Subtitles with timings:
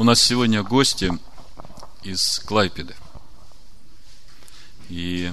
[0.00, 1.12] У нас сегодня гости
[2.02, 2.96] из Клайпеды.
[4.88, 5.30] И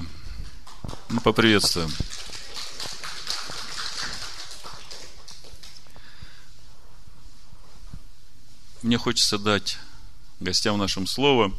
[1.08, 1.90] мы поприветствуем.
[8.82, 9.78] Мне хочется дать
[10.38, 11.50] гостям нашим слово.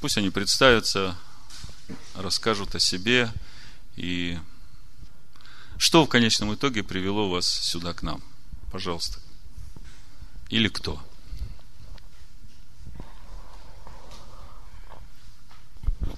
[0.00, 1.16] Пусть они представятся,
[2.16, 3.32] расскажут о себе
[3.94, 4.40] и
[5.78, 8.20] что в конечном итоге привело вас сюда к нам.
[8.72, 9.20] Пожалуйста.
[10.50, 11.00] Или кто?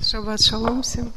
[0.00, 1.12] Шаббат шалом всем.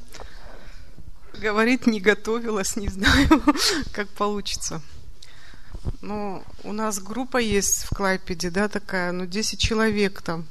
[1.34, 3.44] Говорить не готовилась, не знаю,
[3.94, 4.82] как получится.
[6.02, 10.46] Ну, у нас группа есть в Клайпеде, да, такая, ну, 10 человек там.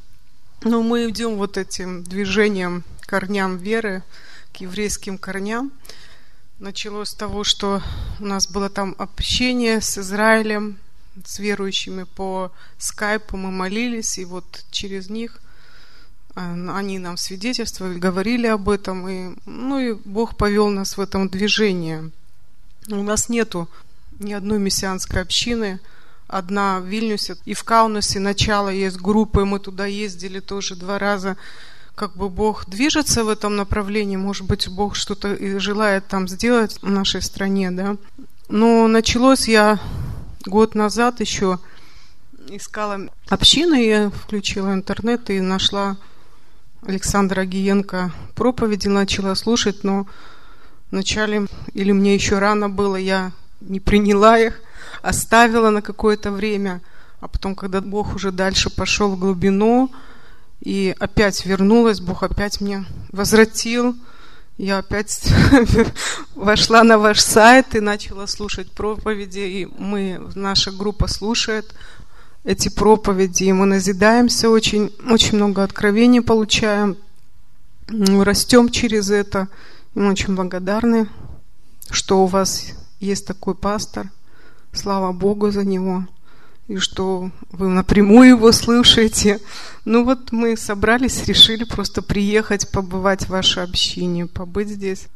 [0.62, 4.02] Но мы идем вот этим движением корням веры,
[4.52, 5.72] к еврейским корням.
[6.58, 7.82] Началось с того, что
[8.20, 10.78] у нас было там общение с Израилем,
[11.24, 15.40] с верующими по скайпу мы молились, и вот через них
[16.34, 21.28] э, они нам свидетельствовали, говорили об этом, и, ну и Бог повел нас в этом
[21.28, 22.10] движении.
[22.88, 23.68] У нас нету
[24.18, 25.80] ни одной мессианской общины,
[26.26, 31.36] одна в Вильнюсе и в Каунасе начало есть группы, мы туда ездили тоже два раза,
[31.94, 36.90] как бы Бог движется в этом направлении, может быть, Бог что-то желает там сделать в
[36.90, 37.96] нашей стране, да.
[38.48, 39.78] Но началось я
[40.46, 41.58] год назад еще
[42.48, 45.96] искала общины, я включила интернет и нашла
[46.82, 50.06] Александра Агиенко проповеди, начала слушать, но
[50.90, 54.60] вначале, или мне еще рано было, я не приняла их,
[55.02, 56.82] оставила на какое-то время,
[57.20, 59.90] а потом, когда Бог уже дальше пошел в глубину,
[60.60, 63.96] и опять вернулась, Бог опять мне возвратил,
[64.56, 65.28] я опять
[66.34, 71.74] вошла на ваш сайт и начала слушать проповеди, и мы, наша группа слушает
[72.44, 76.96] эти проповеди, и мы назидаемся очень, очень много откровений получаем,
[77.88, 79.48] растем через это,
[79.94, 81.08] и мы очень благодарны,
[81.90, 84.10] что у вас есть такой пастор,
[84.72, 86.06] слава Богу за него
[86.68, 89.40] и что вы напрямую его слышите.
[89.84, 95.08] Ну вот мы собрались, решили просто приехать, побывать в вашей общине, побыть здесь.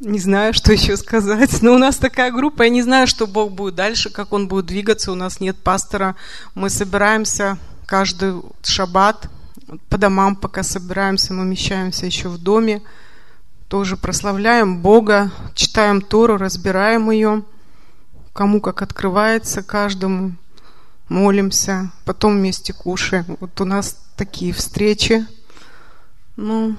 [0.00, 1.62] Не знаю, что еще сказать.
[1.62, 4.66] Но у нас такая группа, я не знаю, что Бог будет дальше, как Он будет
[4.66, 5.12] двигаться.
[5.12, 6.16] У нас нет пастора.
[6.54, 9.28] Мы собираемся каждый шаббат
[9.88, 12.82] по домам, пока собираемся, мы умещаемся еще в доме.
[13.68, 17.44] Тоже прославляем Бога, читаем Тору, разбираем ее,
[18.32, 20.34] кому как открывается каждому
[21.10, 23.36] молимся, потом вместе кушаем.
[23.40, 25.26] Вот у нас такие встречи.
[26.36, 26.76] Ну,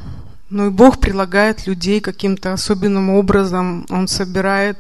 [0.50, 3.86] ну и Бог прилагает людей каким-то особенным образом.
[3.90, 4.80] Он собирает,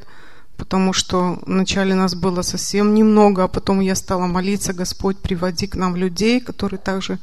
[0.57, 5.75] потому что вначале нас было совсем немного, а потом я стала молиться, Господь, приводи к
[5.75, 7.19] нам людей, которые также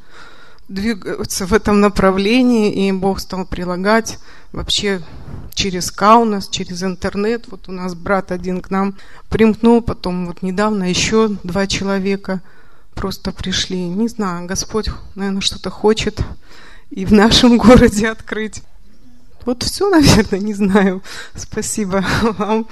[0.69, 4.19] двигаются в этом направлении, и Бог стал прилагать
[4.53, 5.01] вообще
[5.59, 7.47] через Каунас, через интернет.
[7.49, 8.97] Вот у нас брат один к нам
[9.29, 12.41] примкнул, потом вот недавно еще два человека
[12.95, 13.81] просто пришли.
[13.89, 16.21] Не знаю, Господь, наверное, что-то хочет
[16.91, 18.63] и в нашем городе открыть.
[19.45, 21.03] Вот все, наверное, не знаю.
[21.35, 22.69] Спасибо вам.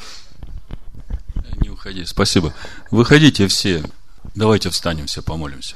[1.60, 2.54] Не уходи, спасибо.
[2.92, 3.82] Выходите все.
[4.36, 5.74] Давайте встанем все, помолимся.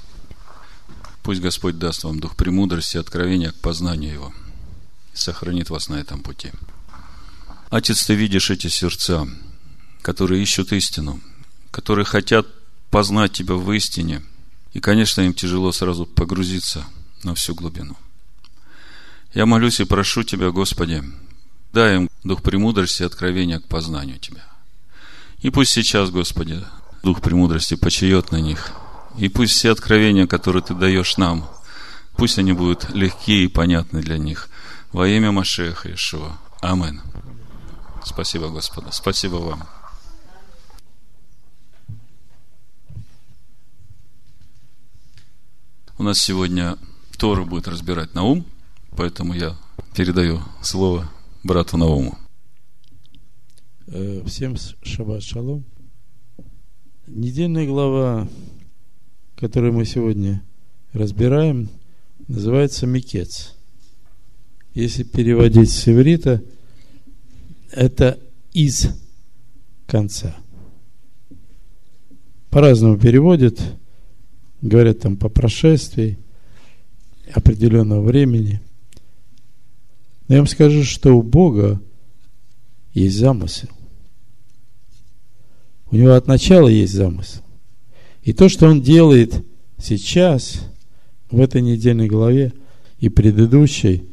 [1.25, 4.32] Пусть Господь даст вам дух премудрости откровения к познанию Его.
[5.12, 6.53] И сохранит вас на этом пути.
[7.70, 9.28] Отец, ты видишь эти сердца,
[10.03, 11.20] которые ищут истину,
[11.70, 12.47] которые хотят
[12.91, 14.22] познать Тебя в истине.
[14.72, 16.84] И, конечно, им тяжело сразу погрузиться
[17.22, 17.97] на всю глубину.
[19.32, 21.03] Я молюсь и прошу Тебя, Господи,
[21.72, 24.44] дай им дух премудрости и откровения к познанию Тебя.
[25.41, 26.62] И пусть сейчас, Господи,
[27.03, 28.72] дух премудрости почает на них–
[29.19, 31.48] и пусть все откровения, которые ты даешь нам,
[32.16, 34.48] пусть они будут легкие и понятны для них.
[34.92, 36.38] Во имя Машеха Ишуа.
[36.60, 37.00] Амин.
[38.04, 38.90] Спасибо, Господа.
[38.92, 39.62] Спасибо вам.
[45.98, 46.76] У нас сегодня
[47.18, 48.47] Тору будет разбирать Наум,
[48.97, 49.54] поэтому я
[49.94, 51.10] передаю слово
[51.44, 52.18] брату Науму.
[53.86, 55.64] Э, всем шаббат шалом.
[57.06, 58.28] Недельная глава
[59.41, 60.42] который мы сегодня
[60.92, 61.70] разбираем,
[62.28, 63.56] называется Микец.
[64.74, 66.42] Если переводить с иврита,
[67.72, 68.18] это
[68.52, 68.88] из
[69.86, 70.36] конца.
[72.50, 73.60] По-разному переводят,
[74.60, 76.18] говорят там по прошествии
[77.32, 78.60] определенного времени.
[80.26, 81.80] Но я вам скажу, что у Бога
[82.92, 83.68] есть замысел.
[85.90, 87.42] У него от начала есть замысел.
[88.22, 89.44] И то, что он делает
[89.78, 90.60] сейчас,
[91.30, 92.52] в этой недельной главе
[92.98, 94.08] и предыдущей,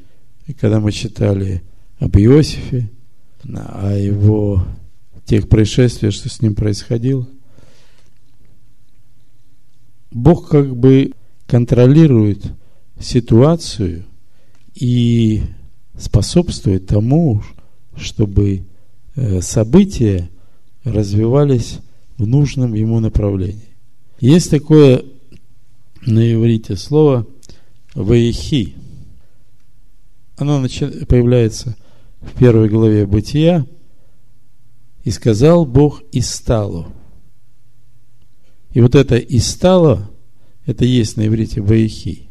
[0.59, 1.63] когда мы читали
[1.99, 2.89] об Иосифе,
[3.43, 4.65] о его
[5.25, 7.27] тех происшествиях, что с ним происходило,
[10.11, 11.11] Бог как бы
[11.45, 12.43] контролирует
[12.99, 14.05] ситуацию
[14.73, 15.43] и
[15.97, 17.43] способствует тому,
[17.95, 18.63] чтобы
[19.15, 20.29] э, события
[20.83, 21.79] развивались
[22.17, 23.75] в нужном ему направлении.
[24.19, 25.03] Есть такое
[26.05, 27.27] на иврите слово
[27.93, 28.75] «ваихи».
[30.37, 30.61] Оно
[31.07, 31.75] появляется
[32.21, 33.65] в первой главе Бытия.
[35.03, 36.91] «И сказал Бог и стало».
[38.71, 40.09] И вот это «и стало»
[40.65, 42.29] это есть на иврите «ваихи».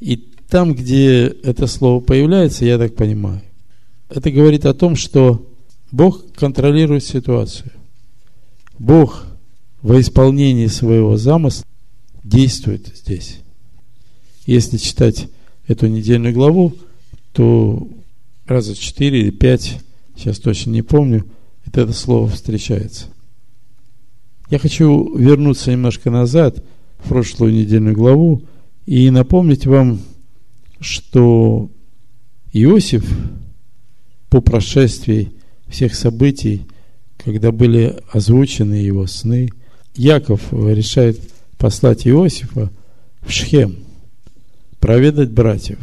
[0.00, 0.16] И
[0.48, 3.42] там, где это слово появляется, я так понимаю,
[4.08, 5.50] это говорит о том, что
[5.90, 7.72] Бог контролирует ситуацию.
[8.78, 9.26] Бог
[9.82, 11.64] во исполнении своего замысла
[12.22, 13.40] действует здесь.
[14.46, 15.28] Если читать
[15.66, 16.74] эту недельную главу,
[17.32, 17.88] то
[18.46, 19.80] раза четыре или пять,
[20.16, 21.24] сейчас точно не помню,
[21.66, 23.06] это, это слово встречается.
[24.50, 26.62] Я хочу вернуться немножко назад,
[26.98, 28.42] в прошлую недельную главу,
[28.86, 30.00] и напомнить вам,
[30.80, 31.70] что
[32.52, 33.04] Иосиф
[34.28, 35.32] по прошествии
[35.68, 36.62] всех событий,
[37.16, 39.50] когда были озвучены его сны,
[39.96, 41.20] Яков решает
[41.56, 42.70] послать Иосифа
[43.22, 43.83] в Шхем,
[44.84, 45.78] проведать братьев.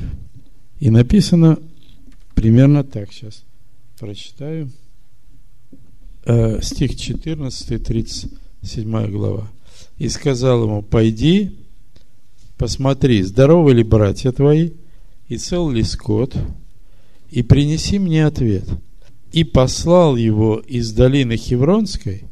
[0.79, 1.57] И написано
[2.35, 3.43] примерно так, сейчас
[3.97, 4.69] прочитаю.
[6.23, 9.49] Э, стих 14, 37 глава.
[9.97, 11.57] «И сказал ему, пойди,
[12.57, 14.69] посмотри, здоровы ли братья твои,
[15.27, 16.37] и цел ли скот,
[17.31, 18.69] и принеси мне ответ.
[19.31, 22.25] И послал его из долины Хевронской,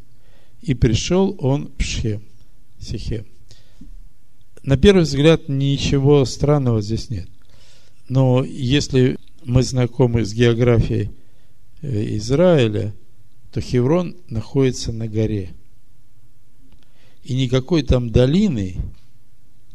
[0.62, 2.22] и пришел он в Шхем,
[2.80, 3.26] Сихем.
[4.70, 7.28] На первый взгляд ничего странного здесь нет.
[8.08, 11.10] Но если мы знакомы с географией
[11.82, 12.94] э, Израиля,
[13.52, 15.56] то Хеврон находится на горе.
[17.24, 18.76] И никакой там долины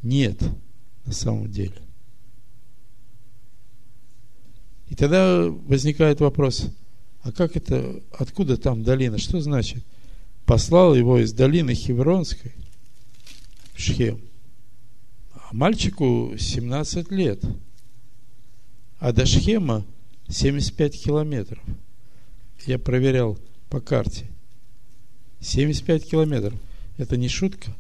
[0.01, 0.41] нет
[1.07, 1.75] на самом деле.
[4.91, 6.69] И тогда возникает вопрос,
[7.23, 9.83] а как это, откуда там долина, что значит?
[10.47, 12.53] Послал его из долины Хевронской
[13.75, 14.21] в Шхем.
[15.55, 17.41] Мальчику 17 лет.
[18.99, 19.87] А до Шхема
[20.29, 21.63] 75 километров.
[22.67, 23.39] Я проверял
[23.71, 24.27] по карте.
[25.39, 26.61] 75 километров.
[26.97, 27.73] Это не шутка.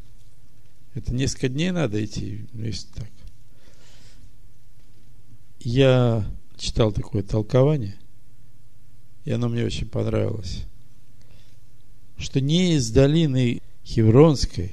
[0.94, 3.10] Это несколько дней надо идти, ну, если так.
[5.58, 7.96] Я читал такое толкование,
[9.24, 10.62] и оно мне очень понравилось,
[12.18, 14.70] что не из долины Хевронской,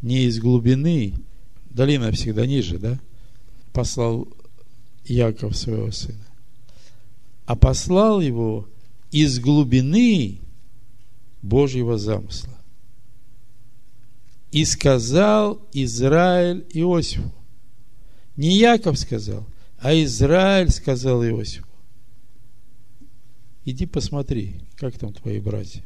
[0.00, 1.14] не из глубины,
[1.72, 2.98] долина всегда ниже, да,
[3.72, 4.28] послал
[5.04, 6.24] Яков своего сына,
[7.46, 8.68] а послал его
[9.10, 10.38] из глубины
[11.42, 12.52] Божьего замысла.
[14.52, 17.32] И сказал Израиль Иосифу.
[18.36, 19.46] Не Яков сказал,
[19.78, 21.66] а Израиль сказал Иосифу,
[23.64, 25.82] иди посмотри, как там твои братья.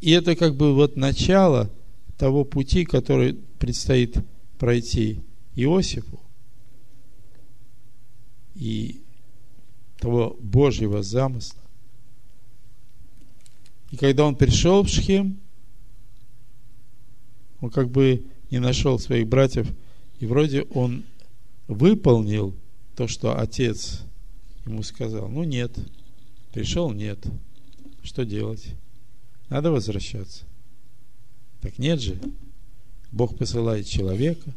[0.00, 1.70] И это как бы вот начало
[2.16, 4.16] того пути, который предстоит
[4.58, 5.20] пройти
[5.54, 6.20] Иосифу
[8.54, 9.02] и
[9.98, 11.60] того Божьего замысла.
[13.90, 15.40] И когда он пришел в Шхем,
[17.60, 19.68] он как бы не нашел своих братьев,
[20.20, 21.04] и вроде он
[21.66, 22.54] выполнил
[22.96, 24.02] то, что отец
[24.66, 25.28] ему сказал.
[25.28, 25.78] Ну, нет.
[26.52, 27.18] Пришел, нет.
[28.02, 28.74] Что делать?
[29.48, 30.44] Надо возвращаться.
[31.60, 32.18] Так нет же.
[33.10, 34.54] Бог посылает человека,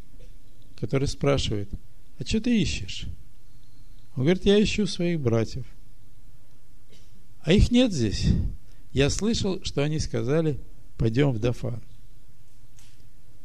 [0.79, 1.69] который спрашивает,
[2.17, 3.05] а что ты ищешь?
[4.15, 5.65] Он говорит, я ищу своих братьев.
[7.41, 8.27] А их нет здесь.
[8.91, 10.59] Я слышал, что они сказали,
[10.97, 11.81] пойдем в Дафан.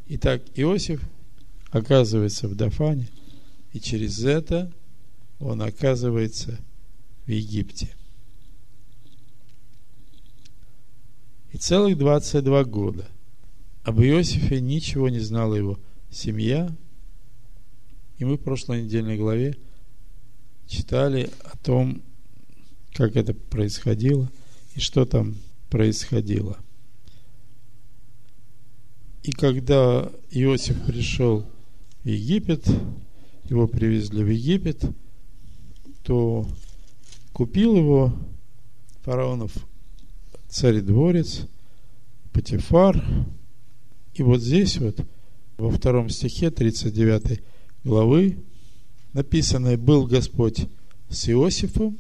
[0.08, 1.02] Итак, Иосиф
[1.70, 3.08] оказывается в Дафане–
[3.76, 4.72] и через это
[5.38, 6.58] он оказывается
[7.26, 7.94] в Египте.
[11.52, 13.06] И целых 22 года
[13.86, 15.78] об Иосифе ничего не знала его
[16.10, 16.76] семья.
[18.18, 19.56] И мы в прошлой недельной главе
[20.66, 22.02] читали о том,
[22.94, 24.28] как это происходило
[24.74, 25.36] и что там
[25.70, 26.58] происходило.
[29.22, 31.46] И когда Иосиф пришел
[32.02, 32.66] в Египет,
[33.44, 34.84] его привезли в Египет,
[36.02, 36.44] то
[37.32, 38.12] купил его
[39.02, 39.52] фараонов
[40.48, 41.46] царь-дворец
[42.32, 43.00] Патифар.
[44.16, 44.98] И вот здесь вот,
[45.58, 47.42] во втором стихе 39
[47.84, 48.38] главы,
[49.12, 50.66] написано, был Господь
[51.10, 51.98] с Иосифом,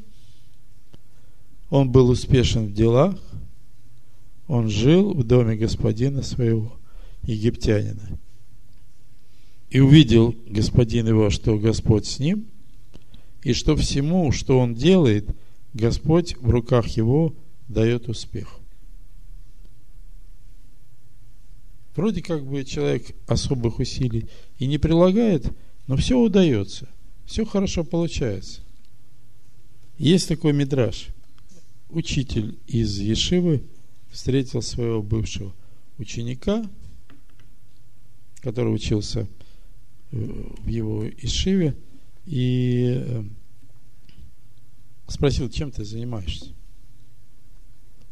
[1.68, 3.16] он был успешен в делах,
[4.48, 6.72] он жил в доме господина своего,
[7.24, 8.18] египтянина.
[9.68, 12.46] И увидел господин его, что Господь с ним,
[13.42, 15.28] и что всему, что он делает,
[15.74, 17.34] Господь в руках его
[17.68, 18.58] дает успех.
[21.96, 25.50] Вроде как бы человек особых усилий и не прилагает,
[25.86, 26.88] но все удается,
[27.24, 28.60] все хорошо получается.
[29.96, 31.08] Есть такой мидраж.
[31.88, 33.64] Учитель из Ешивы
[34.10, 35.54] встретил своего бывшего
[35.96, 36.68] ученика,
[38.40, 39.26] который учился
[40.10, 40.16] э,
[40.58, 41.76] в его Ишиве,
[42.26, 43.24] и э,
[45.08, 46.52] спросил, чем ты занимаешься?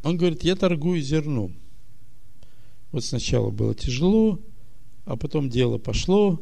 [0.01, 1.55] Он говорит, я торгую зерном.
[2.91, 4.39] Вот сначала было тяжело,
[5.05, 6.41] а потом дело пошло,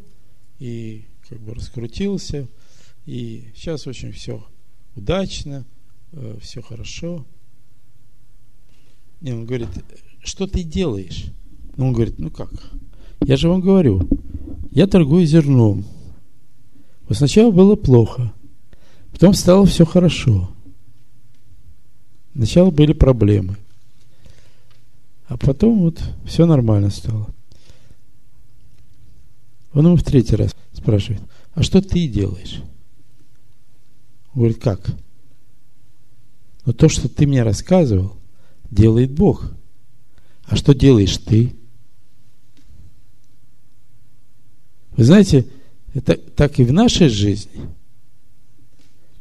[0.59, 2.47] и как бы раскрутился,
[3.05, 4.45] и сейчас очень все
[4.95, 5.65] удачно,
[6.11, 7.25] э, все хорошо.
[9.21, 9.69] И он говорит,
[10.23, 11.25] что ты делаешь?
[11.75, 12.51] Ну, он говорит, ну как?
[13.25, 14.07] Я же вам говорю,
[14.71, 15.85] я торгую зерном.
[17.07, 18.33] Вот сначала было плохо,
[19.11, 20.49] потом стало все хорошо.
[22.35, 23.57] Сначала были проблемы.
[25.33, 27.27] А потом вот все нормально стало.
[29.73, 31.23] Он ему в третий раз спрашивает,
[31.55, 32.61] а что ты делаешь?
[34.35, 34.95] Он говорит, как?
[36.67, 38.15] Но то, что ты мне рассказывал,
[38.69, 39.51] делает Бог.
[40.43, 41.55] А что делаешь ты?
[44.95, 45.47] Вы знаете,
[45.95, 47.69] это так и в нашей жизни.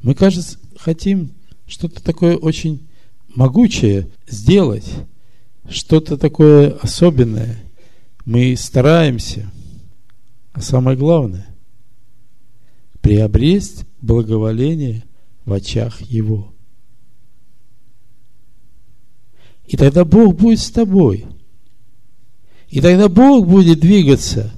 [0.02, 1.32] Мы, кажется, хотим
[1.66, 2.86] что-то такое очень
[3.34, 4.84] могучее сделать,
[5.72, 7.58] что-то такое особенное.
[8.24, 9.50] Мы стараемся.
[10.52, 11.46] А самое главное–
[13.00, 15.04] приобресть благоволение
[15.44, 16.52] в очах Его.
[19.66, 21.26] И тогда Бог будет с тобой.
[22.68, 24.52] И тогда Бог будет двигаться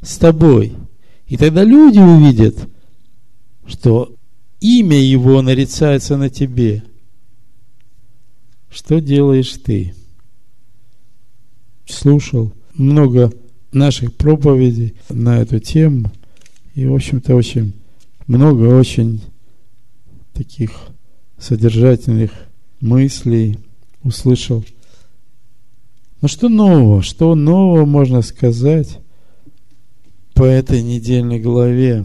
[0.00, 0.74] с тобой.
[1.26, 2.56] И тогда люди увидят,
[3.66, 4.14] что
[4.60, 6.82] имя Его нарицается на тебе.
[8.70, 9.94] Что делаешь ты?
[11.86, 13.32] Слушал много
[13.72, 16.10] наших проповедей на эту тему.
[16.74, 17.72] И, в общем-то, очень
[18.26, 19.22] много очень
[20.32, 20.72] таких
[21.38, 22.32] содержательных
[22.80, 23.58] мыслей
[24.02, 24.64] услышал.
[26.20, 27.02] Ну что нового?
[27.02, 28.98] Что нового можно сказать
[30.34, 32.04] по этой недельной главе?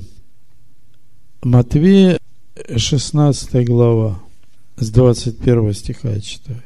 [1.44, 2.20] Матвея
[2.76, 4.20] 16 глава,
[4.78, 6.62] с 21 стиха я читаю.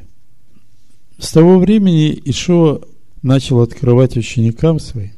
[1.17, 2.81] С того времени Ишуа
[3.25, 5.11] начал открывать ученикам своим,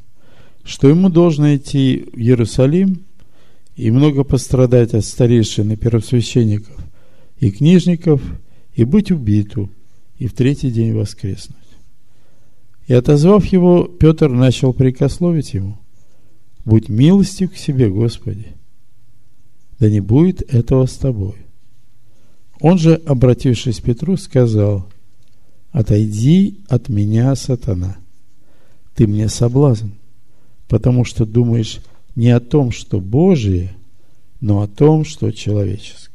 [0.64, 3.04] что ему должно идти в Иерусалим
[3.76, 6.74] и много пострадать от старейшин и первосвященников
[7.38, 8.22] и книжников,
[8.72, 9.70] и быть убиту,
[10.16, 11.56] и в третий день воскреснуть.
[12.86, 15.78] И отозвав его, Петр начал прикословить ему,
[16.64, 18.46] «Будь милостив к себе, Господи,
[19.78, 21.36] да не будет этого с тобой».
[22.60, 24.88] Он же, обратившись к Петру, сказал,
[25.70, 27.98] «Отойди от меня, сатана,
[28.94, 29.90] ты мне соблазн,
[30.66, 31.80] потому что думаешь
[32.14, 33.76] не о том, что Божие,
[34.40, 36.08] но о том, что человеческое.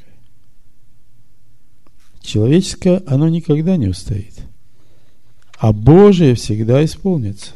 [2.22, 4.34] Человеческое, оно никогда не устоит.
[5.58, 7.52] А Божие всегда исполнится.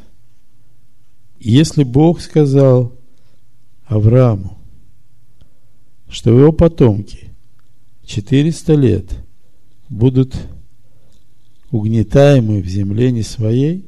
[1.39, 2.94] Если Бог сказал
[3.86, 4.58] Аврааму,
[6.10, 7.32] что его потомки
[8.06, 9.06] 400 лет
[9.89, 10.36] будут
[11.72, 13.86] угнетаемы в земле не своей,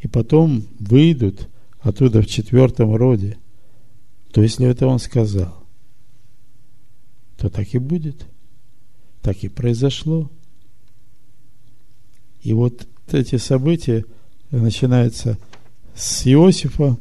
[0.00, 1.48] и потом выйдут
[1.80, 3.38] оттуда в четвертом роде,
[4.32, 5.64] то если это он сказал,
[7.36, 8.26] то так и будет–
[9.22, 10.30] так и произошло.
[12.42, 14.04] И вот эти события
[14.50, 15.38] начинаются
[15.94, 16.96] с Иосифа,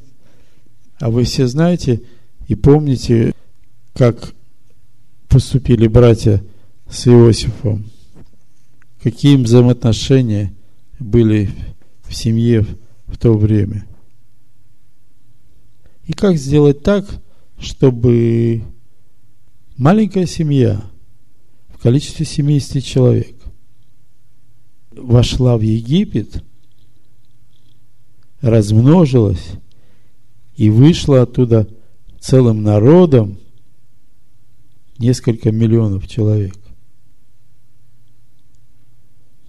[0.99, 2.01] а вы все знаете
[2.47, 3.33] и помните,
[3.93, 4.33] как
[5.27, 6.43] поступили братья
[6.89, 7.85] с Иосифом,
[9.01, 10.53] какие взаимоотношения
[10.99, 11.49] были
[12.03, 12.65] в семье
[13.05, 13.85] в то время.
[16.05, 17.05] И как сделать так,
[17.59, 18.63] чтобы
[19.77, 20.81] маленькая семья–
[21.77, 23.35] в количестве 70 человек
[24.91, 26.43] вошла в Египет,
[28.41, 29.51] размножилась
[30.55, 31.67] и вышла оттуда
[32.19, 33.37] целым народом
[34.97, 36.55] несколько миллионов человек.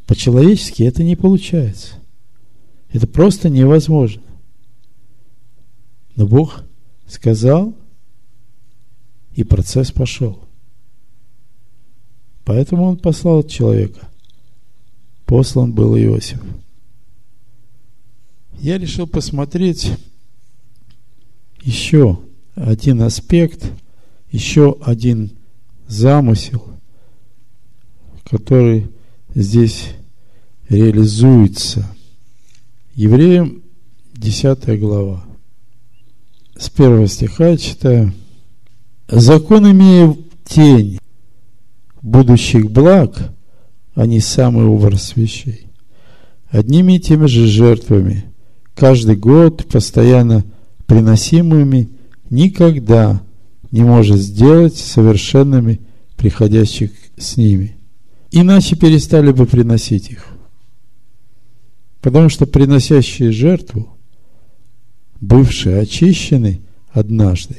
[0.09, 1.97] По-человечески это не получается.
[2.89, 4.23] Это просто невозможно.
[6.17, 6.65] Но Бог
[7.07, 7.75] сказал,
[9.35, 10.43] и процесс пошел.
[12.47, 14.09] Поэтому он послал человека.
[15.27, 16.43] Послан был Иосиф.
[18.55, 19.93] Я решил посмотреть
[21.61, 22.19] еще
[22.55, 23.71] один аспект,
[24.33, 25.33] еще один
[25.87, 26.65] замысел,
[28.25, 28.91] который
[29.35, 29.98] здесь
[30.69, 31.87] реализуется.
[32.95, 33.63] Евреям
[34.15, 35.25] 10 глава.
[36.59, 38.13] С первого стиха читаю.
[39.09, 40.99] Закон имея тень
[42.03, 43.33] будущих благ,
[43.95, 45.67] а не самый образ вещей.
[46.51, 48.25] Одними и теми же жертвами,
[48.75, 50.45] каждый год, постоянно
[50.87, 51.89] приносимыми,
[52.31, 53.23] никогда
[53.71, 55.81] не может сделать совершенными
[56.17, 57.77] приходящих с ними.
[58.31, 60.38] Иначе перестали бы приносить их.
[62.01, 63.89] Потому что приносящие жертву,
[65.21, 66.61] бывшие очищены
[66.93, 67.57] однажды,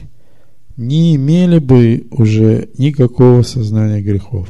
[0.77, 4.47] не имели бы уже никакого сознания грехов.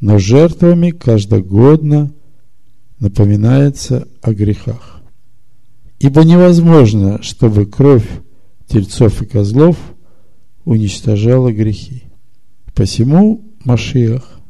[0.00, 2.12] Но жертвами каждогодно
[2.98, 5.02] напоминается о грехах.
[5.98, 8.08] Ибо невозможно, чтобы кровь
[8.66, 9.76] тельцов и козлов
[10.64, 12.04] уничтожала грехи.
[12.74, 14.40] Посему Машиах,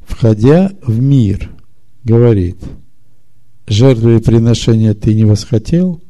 [0.00, 1.50] входя в мир,
[2.04, 2.58] говорит,
[3.70, 6.02] жертвы и приношения ты не восхотел,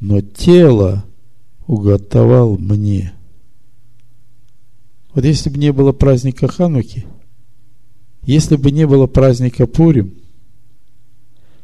[0.00, 1.04] но тело
[1.66, 3.12] уготовал мне.
[5.14, 7.04] Вот если бы не было праздника Хануки,
[8.22, 10.14] если бы не было праздника Пурим,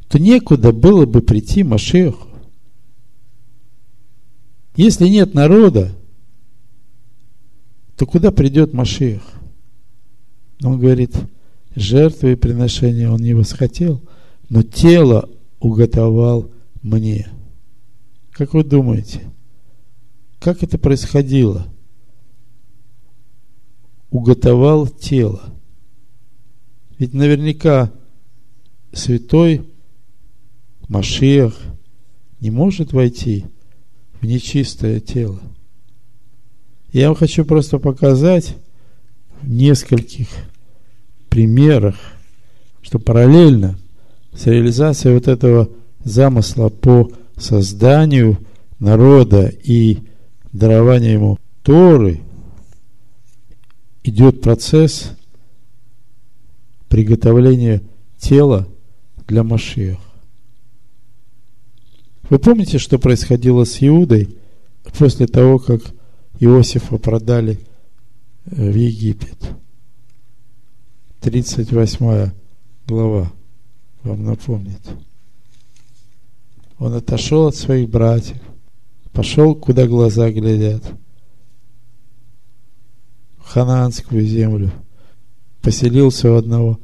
[0.09, 2.29] то некуда было бы прийти Машеху.
[4.77, 5.97] Если нет народа,
[7.97, 9.23] то куда придет Машех?
[10.63, 11.17] Он говорит,
[11.75, 14.03] жертвы и приношения он не восхотел,
[14.49, 15.29] но тело
[15.61, 16.51] уготовал
[16.83, 17.29] мне.
[18.33, 19.23] Как вы думаете,
[20.39, 21.67] как это происходило?
[24.11, 25.55] Уготовал тело.
[26.99, 27.93] Ведь наверняка
[28.93, 29.67] святой
[30.89, 31.55] Машиах
[32.41, 33.45] не может войти
[34.21, 35.41] в нечистое тело.
[36.93, 38.57] Я вам хочу просто показать
[39.43, 40.29] в нескольких
[41.29, 41.97] примерах,
[42.81, 43.79] что параллельно
[44.33, 45.69] с реализацией вот этого
[46.05, 48.39] замысла по созданию
[48.79, 49.99] народа и
[50.53, 52.21] дарованию ему Торы
[54.05, 55.13] идет процесс
[56.89, 57.83] приготовления
[58.19, 58.67] тела
[59.27, 59.99] для Машиах.
[62.31, 64.37] Вы помните, что происходило с Иудой
[64.99, 65.81] после того, как
[66.41, 67.59] Иосифа продали
[68.47, 69.37] э, в Египет?
[71.21, 72.31] 38
[72.87, 73.33] глава
[74.03, 74.81] вам напомнит.
[76.79, 78.39] Он отошел от своих братьев,
[79.13, 80.83] пошел, куда глаза глядят,
[83.39, 84.71] в ханаанскую землю,
[85.61, 86.79] поселился у одного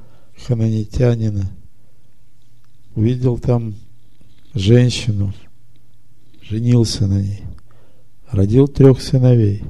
[0.46, 1.50] хананитянина,
[2.94, 3.74] увидел там
[4.55, 5.33] женщину,
[6.42, 7.42] женился на ней,
[8.31, 9.62] родил трех сыновей.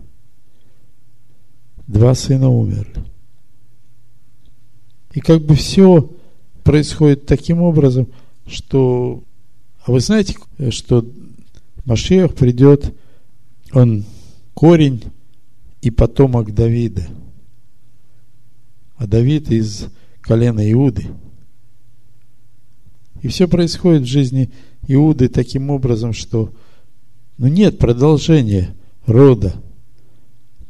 [1.87, 3.05] Два сына умерли.
[5.13, 6.11] И как бы все
[6.65, 8.09] происходит таким образом,
[8.47, 9.23] что...
[9.85, 10.35] А вы знаете,
[10.71, 11.07] что
[11.85, 12.93] Машех придет,
[13.73, 14.05] он
[14.55, 15.05] корень
[15.83, 17.07] и потомок Давида.
[18.97, 19.87] А Давид из
[20.23, 21.07] колена Иуды.
[23.23, 24.51] И все происходит в жизни
[24.89, 26.53] Иуды таким образом, что
[27.37, 28.75] ну нет продолжения
[29.07, 29.55] рода.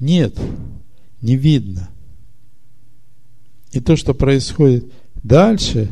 [0.01, 0.39] Нет,
[1.21, 1.89] не видно.
[3.71, 4.87] И то, что происходит
[5.25, 5.91] дальше,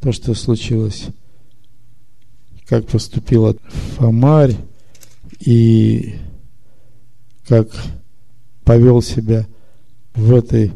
[0.00, 1.06] то, что случилось,
[2.66, 3.54] как поступила
[3.96, 4.56] Фомарь
[5.38, 6.16] и
[7.46, 7.68] как
[8.64, 9.46] повел себя
[10.14, 10.72] в этой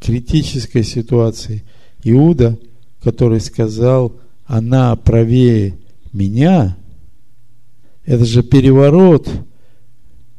[0.00, 1.62] критической ситуации
[2.02, 2.58] Иуда,
[3.02, 5.78] который сказал, она правее
[6.12, 6.76] меня,
[8.04, 9.28] это же переворот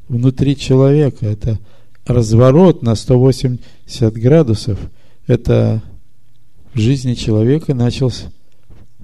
[0.08, 1.60] внутри человека, это
[2.06, 4.80] разворот на 180 градусов.
[5.28, 5.82] Это
[6.76, 8.26] в жизни человека началось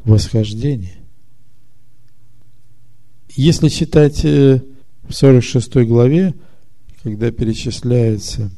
[0.04, 0.98] восхождение.
[3.30, 4.62] Если читать э,
[5.08, 6.34] в 46 главе,
[7.02, 8.52] когда перечисляются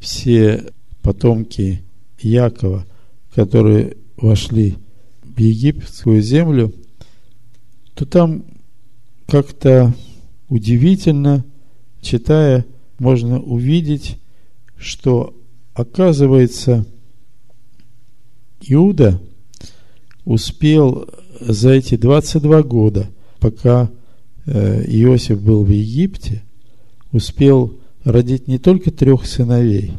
[0.00, 1.84] все потомки
[2.18, 2.84] Якова,
[3.36, 4.76] которые вошли
[5.22, 6.74] в египетскую землю,
[7.94, 8.44] то там
[9.28, 9.94] как-то
[10.48, 11.44] удивительно,
[12.00, 12.66] читая,
[12.98, 14.18] можно увидеть,
[14.76, 15.36] что
[15.72, 16.84] оказывается
[18.62, 19.20] Иуда
[20.24, 21.08] успел
[21.40, 23.90] за эти 22 года, пока
[24.46, 26.42] э, Иосиф был в Египте,
[27.12, 29.92] успел родить не только трех сыновей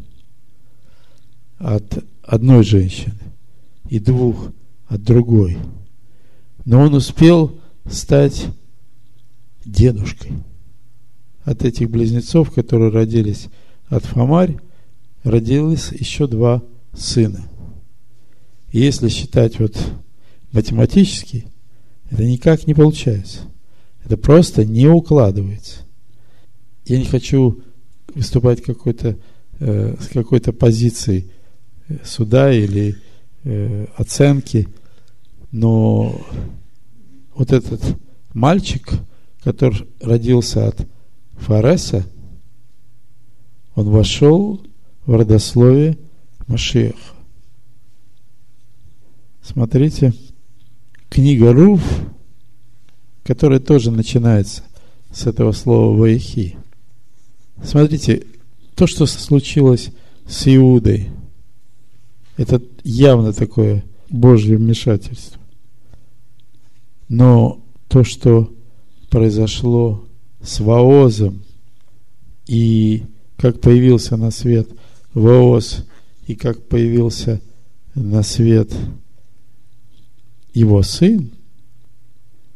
[1.58, 3.20] от одной женщины
[3.90, 4.52] и двух
[4.88, 5.58] от другой,
[6.66, 8.48] но он успел стать
[9.66, 10.32] дедушкой.
[11.44, 13.48] От этих близнецов, которые родились
[13.88, 14.58] от Фомарь,
[15.24, 16.62] родилось еще два
[16.94, 17.51] сына.
[18.72, 19.78] И если считать вот
[20.52, 21.48] математически,
[22.10, 23.40] это никак не получается.
[24.04, 25.82] Это просто не укладывается.
[26.86, 27.62] Я не хочу
[28.14, 29.18] выступать какой-то,
[29.60, 31.32] э, с какой-то позицией
[31.88, 32.98] э, суда или
[33.44, 34.68] э, оценки,
[35.52, 36.20] но
[37.36, 37.82] вот этот
[38.34, 38.90] мальчик,
[39.44, 40.88] который родился от
[41.38, 42.06] Фареса,
[43.76, 44.62] он вошел
[45.06, 45.98] в родословие
[46.48, 47.21] Машеха.
[49.44, 50.14] Смотрите,
[51.10, 51.82] книга Руф,
[53.24, 54.64] которая тоже начинается
[55.12, 56.58] с этого слова Ваихи.
[57.64, 58.24] Смотрите,
[58.76, 59.92] то, что случилось
[60.28, 61.10] с Иудой,
[62.38, 65.40] это явно такое Божье вмешательство.
[67.10, 68.54] Но то, что
[69.10, 70.06] произошло
[70.42, 71.44] с Ваозом,
[72.48, 73.04] и
[73.38, 74.70] как появился на свет
[75.14, 75.86] Ваоз,
[76.28, 77.42] и как появился
[77.96, 78.72] на свет
[80.54, 81.32] его сын,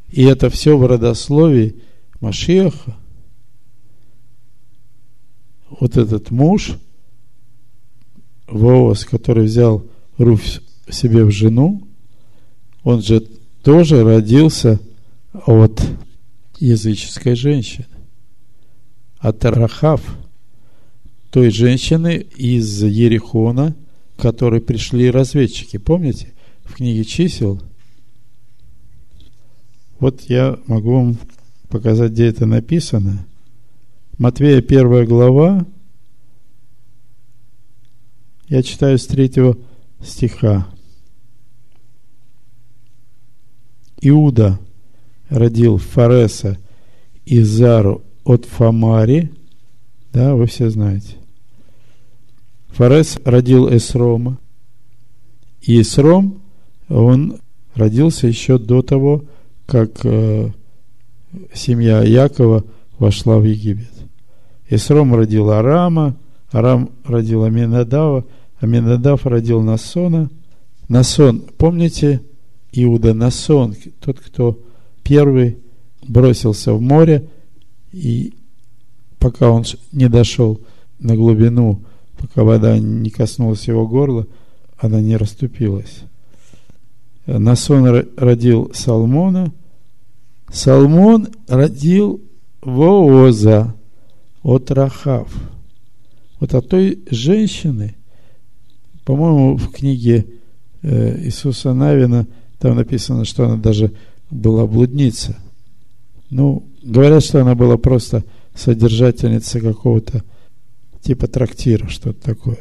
[0.09, 1.75] и это все в родословии
[2.21, 2.97] Машеха,
[5.69, 6.77] вот этот муж,
[8.47, 9.85] Воос, который взял
[10.17, 10.41] Руф
[10.89, 11.87] себе в жену,
[12.83, 13.21] он же
[13.63, 14.79] тоже родился
[15.33, 15.81] от
[16.59, 17.87] языческой женщины,
[19.17, 20.01] от Рахав,
[21.31, 23.75] той женщины из Ерихона,
[24.15, 25.77] к которой пришли разведчики.
[25.77, 27.61] Помните, в книге чисел–
[29.99, 31.17] вот я могу вам
[31.69, 33.25] показать, где это написано.
[34.17, 35.65] Матвея первая глава.
[38.47, 39.57] Я читаю с третьего
[40.01, 40.67] стиха.
[44.01, 44.59] Иуда
[45.29, 46.57] родил Фареса
[47.25, 49.31] и Зару от Фамари.
[50.13, 51.15] Да, вы все знаете.
[52.69, 54.37] Фарес родил Эсрома.
[55.61, 56.41] И Эсром,
[56.89, 57.39] он
[57.73, 59.25] родился еще до того,
[59.65, 60.49] как э,
[61.53, 62.63] семья Якова
[62.97, 63.91] вошла в Египет.
[64.69, 66.15] Исром родил Арама,
[66.51, 68.25] Арам родил Аминадава,
[68.59, 70.29] Аминадав родил Насона.
[70.87, 72.21] Насон, помните,
[72.71, 74.59] Иуда Насон, тот, кто
[75.03, 75.57] первый
[76.07, 77.27] бросился в море,
[77.91, 78.33] и
[79.19, 80.61] пока он не дошел
[80.99, 81.81] на глубину,
[82.17, 84.27] пока вода не коснулась его горла,
[84.77, 86.03] она не расступилась.
[87.25, 89.51] Насон родил Салмона,
[90.51, 92.21] Салмон родил
[92.61, 93.75] Вооза
[94.43, 95.33] от Рахав.
[96.39, 97.95] Вот от той женщины,
[99.05, 100.25] по-моему, в книге
[100.81, 102.27] э, Иисуса Навина
[102.59, 103.91] там написано, что она даже
[104.29, 105.37] была блудница.
[106.29, 110.23] Ну, говорят, что она была просто содержательница какого-то
[111.01, 112.59] типа трактира, что-то такое.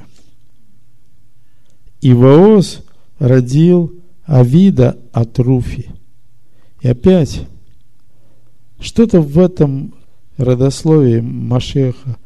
[2.01, 2.83] И Вооз
[3.19, 5.91] родил Авида от Руфи.
[6.81, 7.47] И опять,
[8.81, 9.95] что-то в этом
[10.37, 12.17] родословии Машеха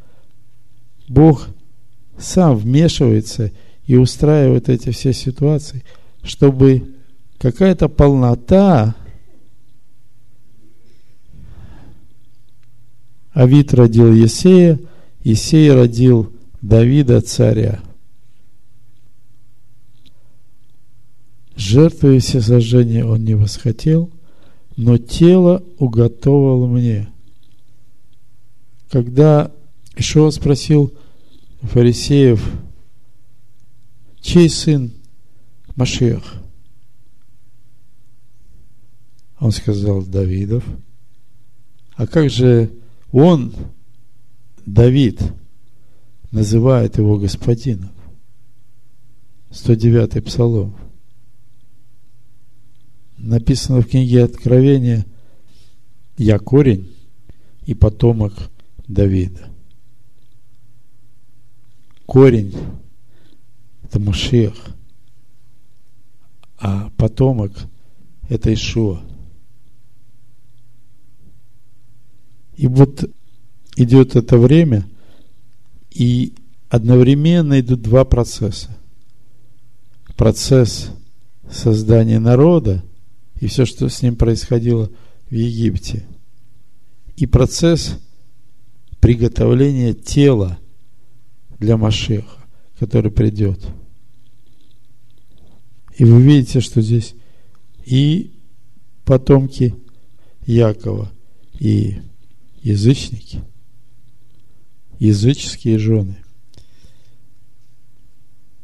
[1.09, 1.49] Бог
[2.19, 3.53] сам вмешивается
[3.87, 5.85] и устраивает эти все ситуации,
[6.23, 6.95] чтобы
[7.39, 8.95] какая-то полнота
[13.33, 14.81] Авид родил Есея,
[15.23, 17.81] Есей родил Давида царя.
[21.59, 24.13] Жертвы все сожжения он не восхотел,
[24.77, 27.09] но тело уготовал мне.
[28.89, 29.51] Когда
[29.97, 30.95] Ишуа спросил
[31.63, 32.49] фарисеев,
[34.21, 34.93] чей сын
[35.75, 36.23] Машех?
[39.41, 40.65] Он сказал, Давидов.
[41.97, 42.71] А как же
[43.11, 43.53] он,
[44.65, 45.21] Давид,
[46.31, 47.91] называет его господином?
[49.51, 50.77] 109-й псалом
[53.19, 55.05] написано в книге Откровения,
[56.17, 56.95] я корень
[57.67, 58.33] и потомок
[58.87, 59.51] Давида.
[62.07, 62.55] Корень–
[63.83, 64.55] это Машех,
[66.57, 67.53] а потомок–
[68.29, 69.03] это Ишуа.
[72.57, 73.05] И вот
[73.77, 74.89] идет это время,
[75.91, 76.35] и
[76.69, 78.77] одновременно идут два процесса.
[80.17, 80.91] Процесс
[81.51, 82.83] создание народа
[83.41, 84.91] и все, что с ним происходило
[85.31, 86.07] в Египте,
[87.17, 87.99] и процесс
[89.01, 90.59] приготовления тела
[91.59, 92.45] для Машеха,
[92.79, 93.67] который придет.
[95.97, 97.15] И вы видите, что здесь
[97.85, 98.33] и
[99.05, 99.75] потомки
[100.47, 101.11] Якова,
[101.59, 101.99] и
[102.63, 103.43] язычники,
[104.99, 106.17] языческие жены.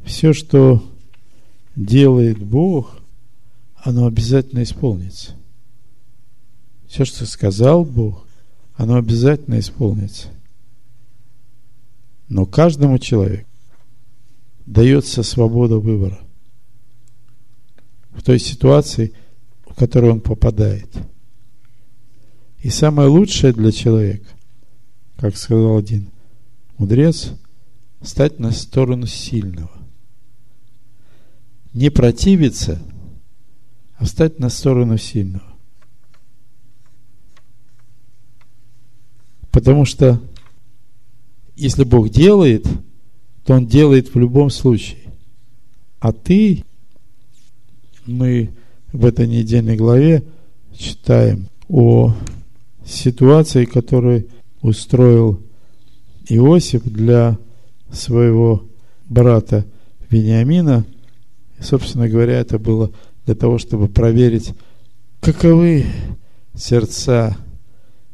[0.03, 0.83] Все, что
[1.75, 2.99] делает Бог,
[3.85, 5.33] оно обязательно исполнится.
[6.87, 8.25] Все, что сказал Бог,
[8.73, 10.29] оно обязательно исполнится.
[12.27, 13.47] Но каждому человеку
[14.65, 16.19] дается свобода выбора
[18.09, 19.13] в той ситуации,
[19.67, 20.89] в которую он попадает.
[22.63, 24.29] И самое лучшее для человека,
[25.17, 26.09] как сказал один
[26.79, 27.33] мудрец,
[28.01, 29.69] стать на сторону сильного.
[31.73, 32.81] Не противиться,
[34.05, 35.43] встать на сторону сильного.
[39.51, 40.21] Потому что
[41.55, 42.67] если Бог делает,
[43.45, 44.99] то Он делает в любом случае.
[45.99, 46.63] А ты,
[48.05, 48.51] мы
[48.91, 50.23] в этой недельной главе
[50.77, 52.13] читаем о
[52.85, 54.27] ситуации, которую
[54.61, 55.39] устроил
[56.27, 57.37] Иосиф для
[57.91, 58.63] своего
[59.07, 59.65] брата
[60.09, 60.85] Вениамина.
[61.59, 62.91] Собственно говоря, это было
[63.25, 64.53] для того, чтобы проверить,
[65.19, 65.85] каковы
[66.55, 67.37] сердца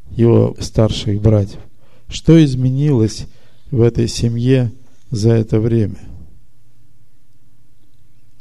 [0.09, 1.59] его старших братьев.
[2.07, 3.27] Что изменилось
[3.69, 4.71] в этой семье
[5.09, 5.97] за это время?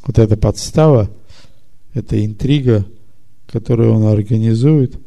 [0.06, 1.11] Вот эта подстава,
[1.94, 2.85] эта интрига,
[3.46, 4.98] которую он организует,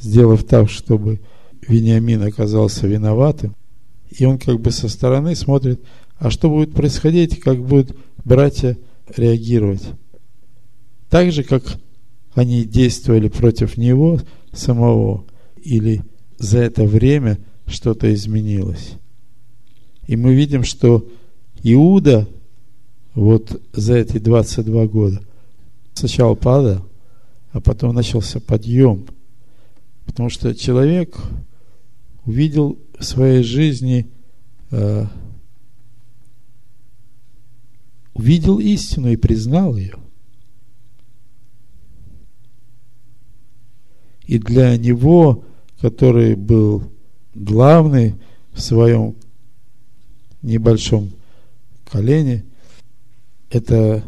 [0.00, 1.20] сделав так, чтобы
[1.66, 3.54] Вениамин оказался виноватым,
[4.10, 5.80] и он как бы со стороны смотрит,
[6.18, 8.76] а что будет происходить, как будут братья
[9.16, 9.82] реагировать.
[11.10, 11.62] Так же, как
[12.34, 14.20] они действовали против него
[14.52, 15.24] самого,
[15.62, 16.02] или
[16.38, 17.38] за это время–
[17.70, 18.92] что-то изменилось.
[20.06, 21.06] И мы видим, что
[21.62, 22.28] Иуда
[23.14, 25.22] вот за эти 22 года
[25.94, 26.86] сначала падал,
[27.52, 29.06] а потом начался подъем.
[30.04, 31.16] Потому что человек
[32.24, 34.08] увидел в своей жизни,
[34.70, 35.06] э,
[38.14, 39.96] увидел истину и признал ее.
[44.30, 45.42] И для него,
[45.80, 46.84] который был
[47.34, 48.14] главный
[48.52, 49.16] в своем
[50.40, 51.10] небольшом
[51.90, 52.44] колене,
[53.50, 54.04] это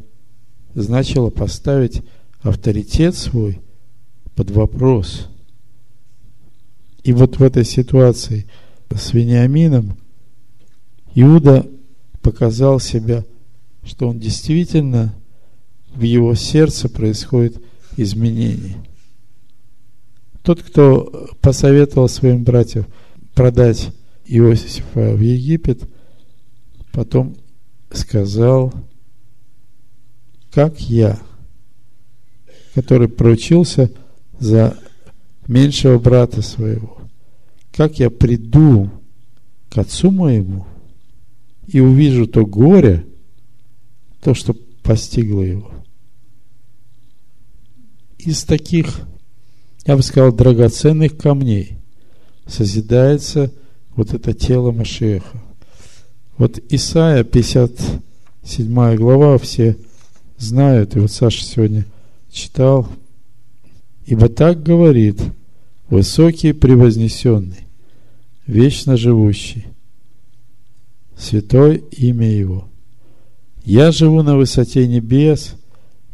[0.77, 2.03] значило поставить
[2.41, 3.61] авторитет свой
[4.37, 5.27] под вопрос.
[7.03, 8.47] И вот в этой ситуации
[8.95, 9.97] с Вениамином
[11.17, 11.67] Иуда
[12.21, 13.25] показал себя,
[13.83, 15.17] что он действительно
[15.93, 17.61] в его сердце происходит
[17.97, 18.77] изменение.
[20.43, 22.87] Тот, кто посоветовал своим братьям–
[23.35, 23.91] продать
[24.27, 25.89] Иосифа в Египет,
[26.93, 27.37] потом
[27.91, 28.73] сказал,
[30.51, 31.19] как я,
[32.75, 33.91] который проучился
[34.39, 34.79] за
[35.47, 36.99] меньшего брата своего,
[37.73, 38.91] как я приду
[39.71, 40.67] к отцу моему
[41.67, 43.07] и увижу то горе,
[44.23, 45.71] то, что постигло его.
[48.19, 49.01] Из таких,
[49.87, 51.79] я бы сказал, драгоценных камней–
[52.47, 53.53] созидается
[53.95, 55.43] вот это тело Машеха.
[56.39, 59.77] Вот Исаия, 57 глава, все
[60.39, 61.87] знают, и вот Саша сегодня
[62.31, 62.89] читал,
[64.07, 65.21] «Ибо так говорит
[65.89, 67.67] высокий превознесенный,
[68.47, 69.67] вечно живущий,
[71.17, 72.69] святое имя Его.
[73.65, 75.55] Я живу на высоте небес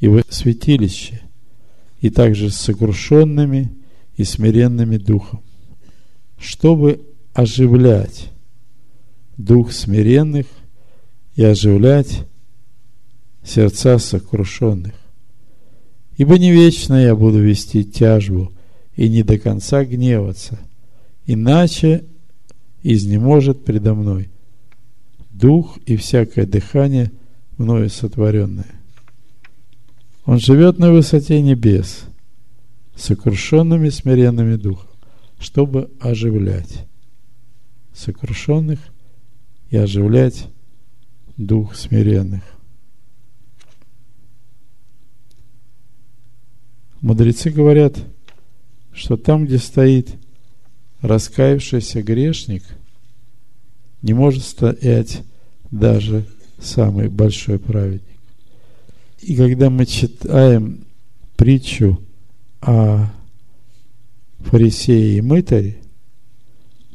[0.01, 1.23] и в святилище,
[2.01, 3.73] и также с сокрушенными
[4.17, 5.43] и смиренными духом,
[6.39, 7.01] чтобы
[7.33, 8.31] оживлять
[9.37, 10.47] дух смиренных
[11.37, 12.25] и оживлять
[13.45, 14.95] сердца сокрушенных.
[16.17, 18.53] Ибо не вечно я буду вести тяжбу
[18.97, 20.59] и не до конца гневаться,
[21.27, 22.05] иначе
[22.83, 24.29] изнеможет предо мной
[25.31, 27.13] дух и всякое дыхание
[27.57, 28.78] мною сотворенное.
[30.29, 32.05] Он живет на высоте небес,
[32.95, 34.89] сокрушенными смиренными духом
[35.39, 36.87] чтобы оживлять
[37.95, 38.81] сокрушенных
[39.71, 40.47] и оживлять
[41.37, 42.43] дух смиренных.
[47.01, 47.97] Мудрецы говорят,
[48.93, 50.17] что там, где стоит
[51.01, 52.65] раскаявшийся грешник,
[54.03, 55.23] не может стоять
[55.71, 56.25] даже
[56.61, 58.18] самый большой праведник.
[59.21, 60.87] И когда мы читаем
[61.37, 62.01] притчу
[62.61, 63.11] о
[64.39, 65.79] фарисее и мытаре,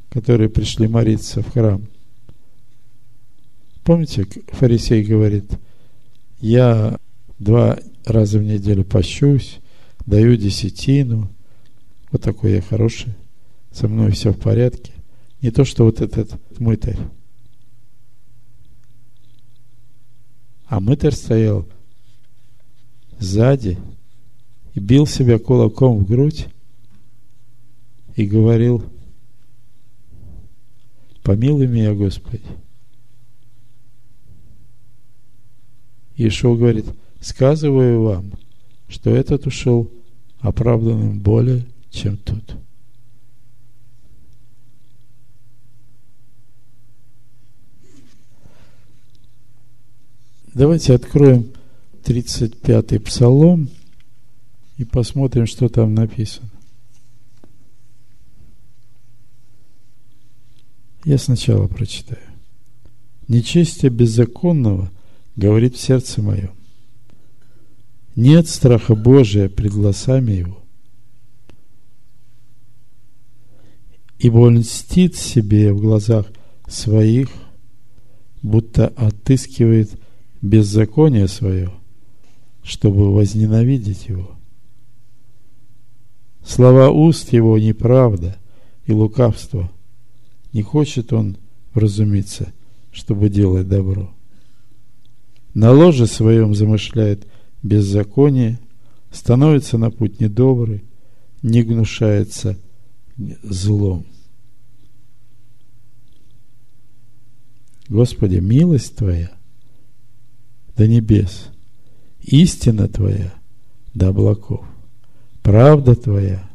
[0.10, 1.86] которые пришли молиться в храм,
[3.84, 5.52] помните, фарисей говорит,
[6.40, 6.98] я
[7.40, 9.60] два раза в неделю пощусь,
[10.06, 11.30] даю десятину,
[12.12, 13.14] вот такой я хороший,
[13.72, 14.94] со мной все в порядке.
[15.42, 17.00] Не то, что вот этот мытарь.
[20.68, 21.68] А мытарь стоял
[23.24, 23.78] сзади
[24.74, 26.48] и бил себя кулаком в грудь
[28.16, 28.84] и говорил,
[31.24, 32.44] помилуй меня, Господи.
[36.16, 36.86] Иешуа говорит,
[37.22, 38.34] сказываю вам,
[38.88, 39.90] что этот ушел
[40.40, 42.56] оправданным более, чем тот.
[50.54, 51.52] Давайте откроем
[52.04, 53.70] 35-й псалом
[54.78, 56.50] и посмотрим, что там написано.
[61.06, 62.22] Я сначала прочитаю.
[63.28, 64.92] Нечестие беззаконного
[65.36, 66.52] говорит в сердце моем.
[68.16, 70.64] Нет страха Божия пред глазами его.
[74.20, 76.28] Ибо он льстит себе в глазах
[76.68, 77.30] своих,
[78.42, 79.92] будто отыскивает
[80.42, 81.74] беззаконие свое,
[82.64, 84.32] чтобы возненавидеть его.
[86.46, 88.38] Слова уст его неправда
[88.86, 89.72] и лукавство.
[90.52, 91.38] Не хочет он
[91.74, 92.54] вразумиться,
[92.92, 94.14] чтобы делать добро.
[95.54, 97.28] На ложе своем замышляет
[97.62, 98.60] беззаконие,
[99.12, 100.84] становится на путь недобрый,
[101.42, 102.58] не гнушается
[103.44, 104.06] злом.
[107.90, 109.32] Господи, милость Твоя–
[110.76, 111.50] до небес,
[112.24, 113.34] истина Твоя
[113.94, 114.66] до облаков,
[115.42, 116.50] правда Твоя,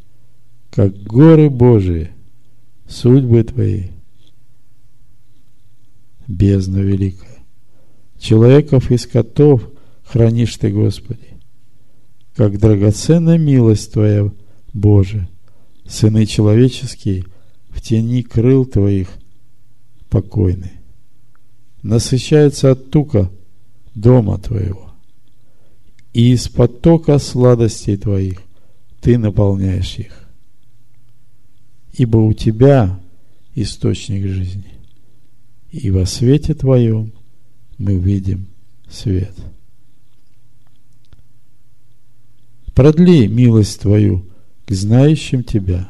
[0.71, 2.11] как горы Божии,
[2.89, 3.89] судьбы Твои,
[6.27, 7.39] бездна великая.
[8.19, 9.69] Человеков и скотов
[10.05, 11.39] хранишь Ты, Господи,
[12.35, 14.31] как драгоценная милость Твоя,
[14.73, 15.29] Боже,
[15.87, 17.25] сыны человеческие
[17.71, 19.09] в тени крыл Твоих
[20.11, 20.73] покойны.
[21.83, 23.31] Насыщаются от тука
[23.95, 24.88] дома Твоего.
[26.13, 28.43] И из потока сладостей Твоих
[29.01, 30.29] Ты наполняешь их.
[31.93, 33.01] Ибо у Тебя
[33.55, 34.75] источник жизни.
[35.71, 37.13] И во свете Твоем
[37.77, 38.47] мы видим
[38.89, 39.35] свет.
[42.75, 44.27] Продли милость Твою
[44.67, 45.89] к знающим Тебя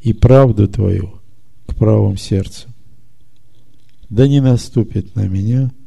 [0.00, 1.20] и правду Твою
[1.66, 2.68] к правым сердцу.
[4.08, 5.70] Да не наступит на меня–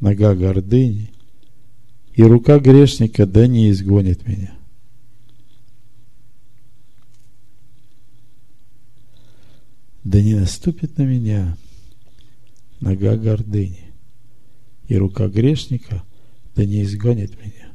[0.00, 1.09] нога гордыни,
[2.14, 4.54] и рука грешника да не изгонит меня.
[10.02, 11.56] Да не наступит на меня
[12.80, 13.92] нога гордыни,
[14.88, 16.02] и рука грешника
[16.56, 17.70] да не изгонит меня.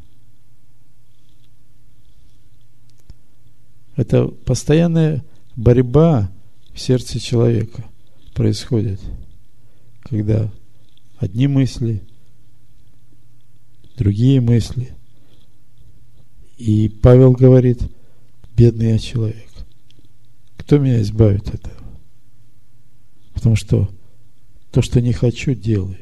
[3.95, 5.23] Это постоянная
[5.55, 6.31] борьба
[6.73, 7.85] в сердце человека
[8.33, 8.99] происходит,
[10.01, 10.51] когда
[11.19, 12.03] одни мысли–
[13.95, 14.93] другие мысли.
[16.57, 17.81] И Павел говорит,
[18.55, 19.49] бедный я человек.
[20.57, 21.83] Кто меня избавит от этого?
[23.33, 23.89] Потому что
[24.71, 25.97] то, что не хочу, делаю.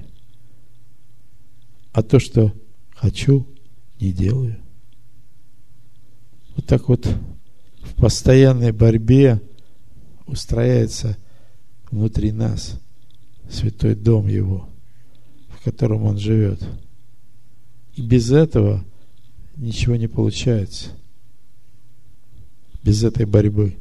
[1.91, 2.53] А то, что
[2.91, 3.47] хочу,
[3.99, 4.57] не делаю.
[6.55, 7.07] Вот так вот
[7.81, 9.41] в постоянной борьбе
[10.25, 11.17] устрояется
[11.91, 12.79] внутри нас
[13.49, 14.69] святой дом Его,
[15.49, 16.63] в котором Он живет–
[17.95, 18.83] и без этого
[19.55, 20.89] ничего не получается.
[22.83, 23.77] Без этой борьбы.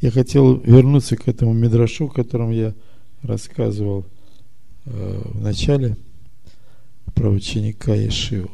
[0.00, 2.74] Я хотел вернуться к этому мидрашу, о котором я
[3.22, 4.06] рассказывал
[4.86, 5.96] э, в начале
[7.14, 8.50] про ученика Ешиву.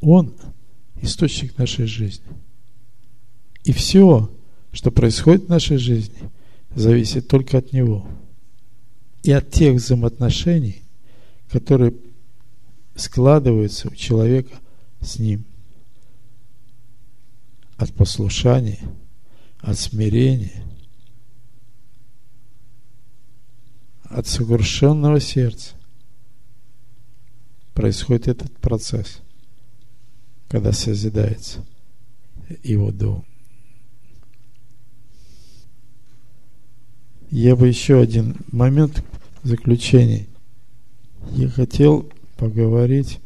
[0.00, 0.34] Он
[1.00, 2.26] источник нашей жизни.
[3.64, 4.30] И все,
[4.72, 6.18] что происходит в нашей жизни–
[6.74, 8.06] зависит только от него.
[9.22, 10.82] И от тех взаимоотношений,
[11.50, 11.94] которые
[12.94, 14.56] складываются у человека
[15.00, 15.44] с ним.
[17.76, 18.80] От послушания,
[19.60, 20.64] от смирения,
[24.04, 25.74] от совершенного сердца
[27.74, 29.20] происходит этот процесс,
[30.48, 31.64] когда созидается
[32.62, 33.24] его дом.
[37.30, 39.04] Я бы еще один момент
[39.42, 40.26] в.
[41.32, 43.20] Я хотел поговорить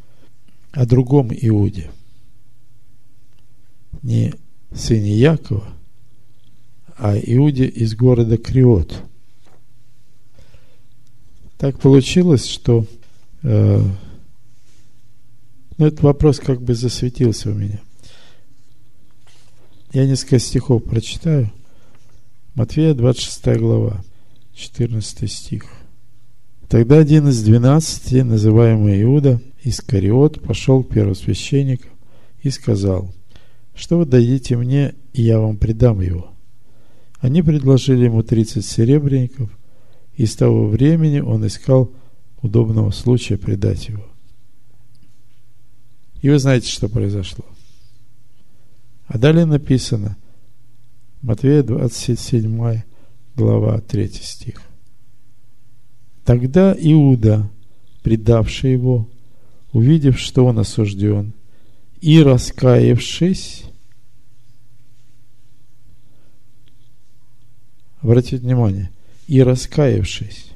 [0.73, 1.91] о другом Иуде.
[4.03, 4.35] Не
[4.75, 5.69] сыне Якова,
[6.97, 9.03] а Иуде из города Криот.
[11.59, 12.87] Так получилось, что
[13.43, 13.85] э,
[15.79, 17.81] ну, этот вопрос как бы засветился у меня.
[19.93, 21.53] Я несколько стихов прочитаю.
[22.55, 24.05] Матфея, 26 глава,
[24.55, 25.65] 14 стих.
[26.69, 31.93] Тогда один из двенадцати, называемый Иуда, Искариот, пошел к первосвященникам
[32.43, 33.15] и сказал,
[33.75, 36.31] что вы дадите мне, и я вам предам его.
[37.21, 39.51] Они предложили ему тридцать серебряников,
[40.15, 41.91] и с того времени он искал
[42.43, 44.05] удобного случая предать его.
[46.21, 47.47] И вы знаете, что произошло.
[49.07, 50.19] А далее написано,
[51.23, 52.83] Матвея 27
[53.37, 54.61] глава 3 стих.
[56.25, 57.49] Тогда Иуда,
[58.03, 59.09] предавший его,
[59.73, 61.33] увидев, что он осужден,
[62.01, 63.67] и раскаявшись,
[68.01, 68.91] обратите внимание,
[69.29, 70.51] и раскаявшись,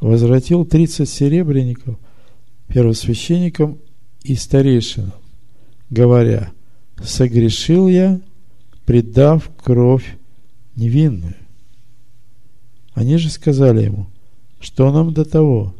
[0.00, 1.98] возвратил 30 серебряников
[2.68, 3.78] первосвященникам
[4.22, 5.12] и старейшинам,
[5.90, 6.50] говоря,
[7.04, 8.18] согрешил я,
[8.84, 10.16] предав кровь
[10.76, 11.36] невинную.
[12.94, 14.06] Они же сказали ему,
[14.60, 15.74] что нам до того,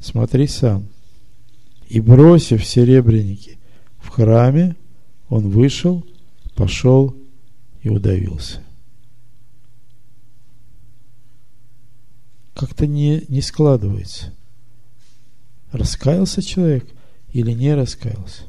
[0.00, 0.86] смотри сам.
[1.88, 3.58] И бросив серебряники
[3.98, 4.76] в храме,
[5.28, 6.04] он вышел,
[6.54, 7.14] пошел
[7.82, 8.62] и удавился.
[12.54, 14.32] Как-то не, не складывается.
[15.72, 16.86] Раскаялся человек
[17.32, 18.44] или не раскаялся?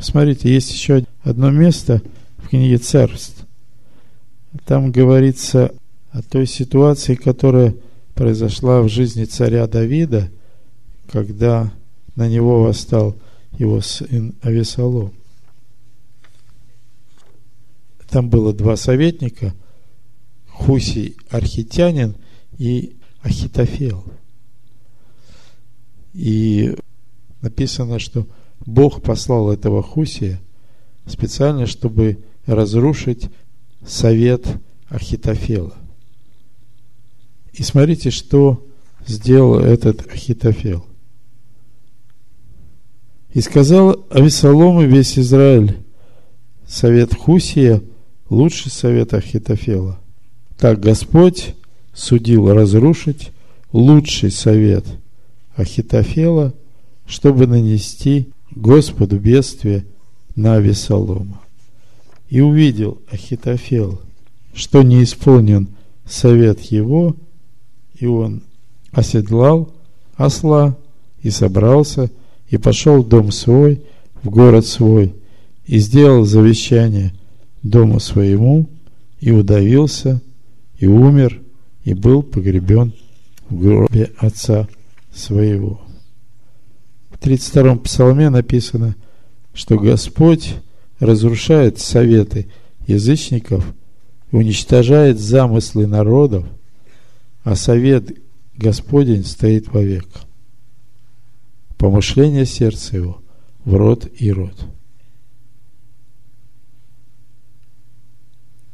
[0.00, 2.00] Посмотрите, есть еще одно место
[2.38, 3.46] в книге Царств.
[4.64, 5.74] Там говорится
[6.10, 7.76] о той ситуации, которая
[8.14, 10.30] произошла в жизни царя Давида,
[11.12, 11.70] когда
[12.16, 13.14] на него восстал
[13.58, 15.12] его сын Авесолом.
[18.08, 19.52] Там было два советника,
[20.48, 22.16] Хусий Архитянин
[22.56, 24.02] и Ахитофел.
[26.14, 26.74] И
[27.42, 28.26] написано, что
[28.66, 30.40] Бог послал этого Хусия
[31.06, 33.28] специально, чтобы разрушить
[33.84, 34.46] совет
[34.88, 35.74] Ахитофела.
[37.52, 38.66] И смотрите, что
[39.06, 40.84] сделал этот Ахитофел.
[43.32, 45.78] И сказал Авесолом и весь Израиль,
[46.66, 47.82] совет Хусия
[48.28, 50.00] лучше совета Ахитофела.
[50.58, 51.54] Так Господь
[51.92, 53.30] судил разрушить
[53.72, 54.84] лучший совет
[55.54, 56.54] Ахитофела,
[57.06, 59.86] чтобы нанести Господу бедствие
[60.34, 61.40] на Авесолома.
[62.28, 64.00] И увидел Ахитофел,
[64.54, 65.68] что не исполнен
[66.06, 67.16] совет его,
[67.98, 68.42] и он
[68.92, 69.72] оседлал
[70.20, 70.76] осла
[71.22, 72.10] и собрался,
[72.48, 73.82] и пошел в дом свой,
[74.22, 75.14] в город свой,
[75.64, 77.14] и сделал завещание
[77.62, 78.68] дому своему,
[79.20, 80.20] и удавился,
[80.78, 81.40] и умер,
[81.84, 82.92] и был погребен
[83.48, 84.68] в гробе отца
[85.12, 85.80] своего.
[87.20, 88.96] В 32-м псалме написано,
[89.52, 90.54] что Господь
[90.98, 92.48] разрушает советы
[92.86, 93.64] язычников
[94.32, 96.46] уничтожает замыслы народов,
[97.44, 98.16] а совет
[98.56, 100.06] Господень стоит вовек.
[101.76, 103.22] Помышление сердца его
[103.64, 104.54] в род и род.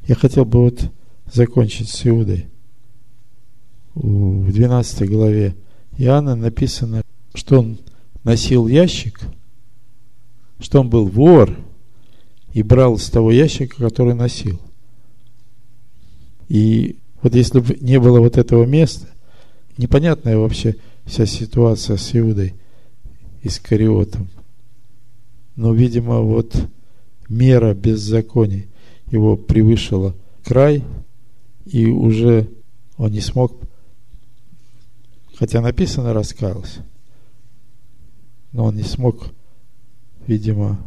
[0.07, 0.93] Я хотел бы вот
[1.33, 2.47] закончить с Иудой.
[3.95, 5.57] В 12 главе
[5.99, 7.03] Иоанна написано,
[7.35, 7.79] что он
[8.27, 9.21] носил ящик,
[10.59, 11.57] что он был вор
[12.53, 14.61] и брал с того ящика, который носил.
[16.49, 19.07] И вот если бы не было вот этого места,
[19.79, 20.75] непонятная вообще
[21.05, 22.55] вся ситуация с Иудой
[23.43, 24.29] и с Кариотом.
[25.55, 26.53] Но, видимо, вот
[27.29, 28.67] мера беззаконий
[29.09, 30.83] его превышила край,
[31.65, 32.49] и уже
[32.97, 33.53] он не смог,
[35.37, 36.85] хотя написано раскаялся,
[38.57, 39.35] но он не смог,
[40.27, 40.83] видимо,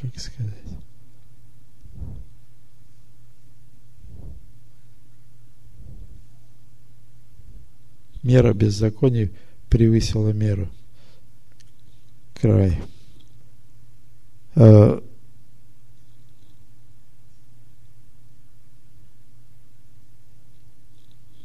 [0.00, 0.52] как сказать,
[8.24, 9.36] мера беззаконий
[9.70, 10.68] превысила меру.
[12.34, 12.82] Край.
[14.56, 15.00] А,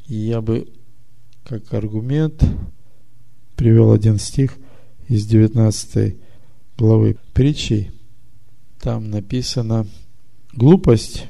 [0.07, 0.73] я бы
[1.43, 2.43] как аргумент
[3.61, 4.57] привел один стих
[5.07, 6.15] из 19
[6.79, 7.91] главы притчей.
[8.79, 9.85] Там написано
[10.51, 11.27] глупость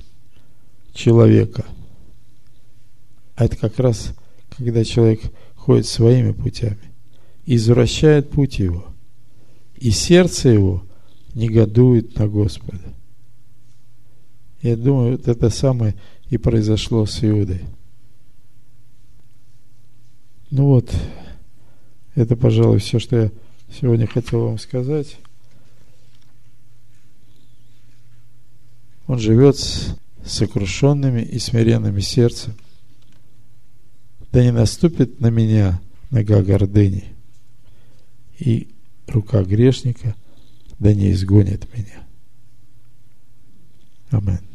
[0.93, 1.65] человека,
[3.35, 4.13] а это как раз,
[4.55, 5.19] когда человек
[5.55, 6.93] ходит своими путями,
[7.45, 8.85] извращает путь его,
[9.75, 10.85] и сердце его
[11.33, 12.93] негодует на Господа.
[14.61, 15.95] Я думаю, вот это самое
[16.29, 17.63] и произошло с Иудой.
[20.49, 20.95] Ну вот,
[22.15, 23.31] это, пожалуй, все, что я
[23.71, 25.17] сегодня хотел вам сказать.
[29.07, 29.95] Он живет с
[30.25, 32.53] сокрушенными и смиренными сердцем.
[34.31, 37.05] Да не наступит на меня нога гордыни,
[38.39, 38.69] и
[39.07, 40.15] рука грешника
[40.79, 42.07] да не изгонит меня.
[44.09, 44.50] Аминь.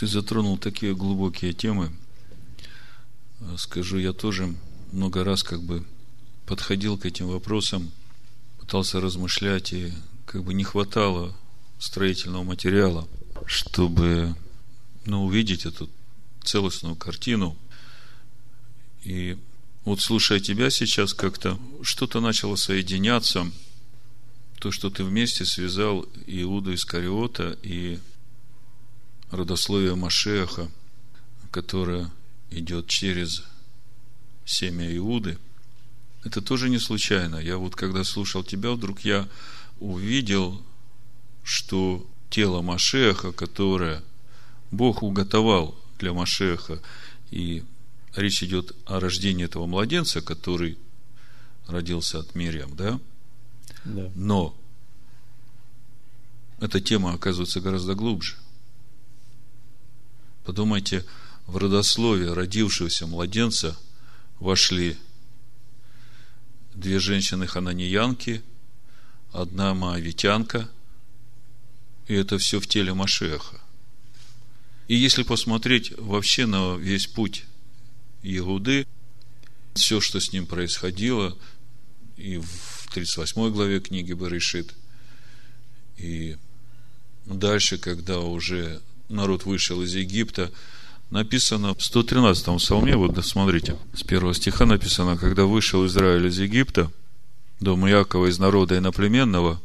[0.00, 1.92] Ты затронул такие глубокие темы.
[3.58, 4.56] Скажу, я тоже
[4.92, 5.84] много раз как бы
[6.46, 7.92] подходил к этим вопросам,
[8.58, 9.92] пытался размышлять, и
[10.24, 11.36] как бы не хватало
[11.78, 13.06] строительного материала,
[13.44, 14.34] чтобы
[15.04, 15.90] ну, увидеть эту
[16.44, 17.54] целостную картину.
[19.04, 19.36] И
[19.84, 23.52] вот слушая тебя сейчас, как-то что-то начало соединяться,
[24.60, 27.98] то, что ты вместе связал Иуду Искариота и
[29.30, 30.68] родословие Машеха,
[31.50, 32.10] которое
[32.50, 33.44] идет через
[34.44, 35.38] семя Иуды,
[36.24, 37.36] это тоже не случайно.
[37.36, 39.28] Я вот когда слушал тебя, вдруг я
[39.78, 40.60] увидел,
[41.42, 44.02] что тело Машеха, которое
[44.70, 46.80] Бог уготовал для Машеха,
[47.30, 47.64] и
[48.14, 50.76] речь идет о рождении этого младенца, который
[51.66, 53.00] родился от Мириам, да?
[53.84, 54.10] Да.
[54.14, 54.56] Но
[56.58, 58.36] эта тема оказывается гораздо глубже–
[60.50, 61.06] Подумайте,
[61.46, 63.78] в родословие родившегося младенца
[64.40, 64.96] вошли
[66.74, 68.42] две женщины-хананьянки,
[69.30, 70.68] одна маавитянка,
[72.08, 73.60] и это все в теле Машеха.
[74.88, 77.44] И если посмотреть вообще на весь путь
[78.24, 78.88] Иуды,
[79.74, 81.38] все, что с ним происходило,
[82.16, 84.74] и в 38 главе книги Барышит,
[85.96, 86.36] и
[87.24, 90.50] дальше, когда уже народ вышел из Египта,
[91.10, 96.90] написано в 113-м псалме, вот смотрите, с первого стиха написано, когда вышел Израиль из Египта,
[97.58, 99.60] дом Якова из народа иноплеменного,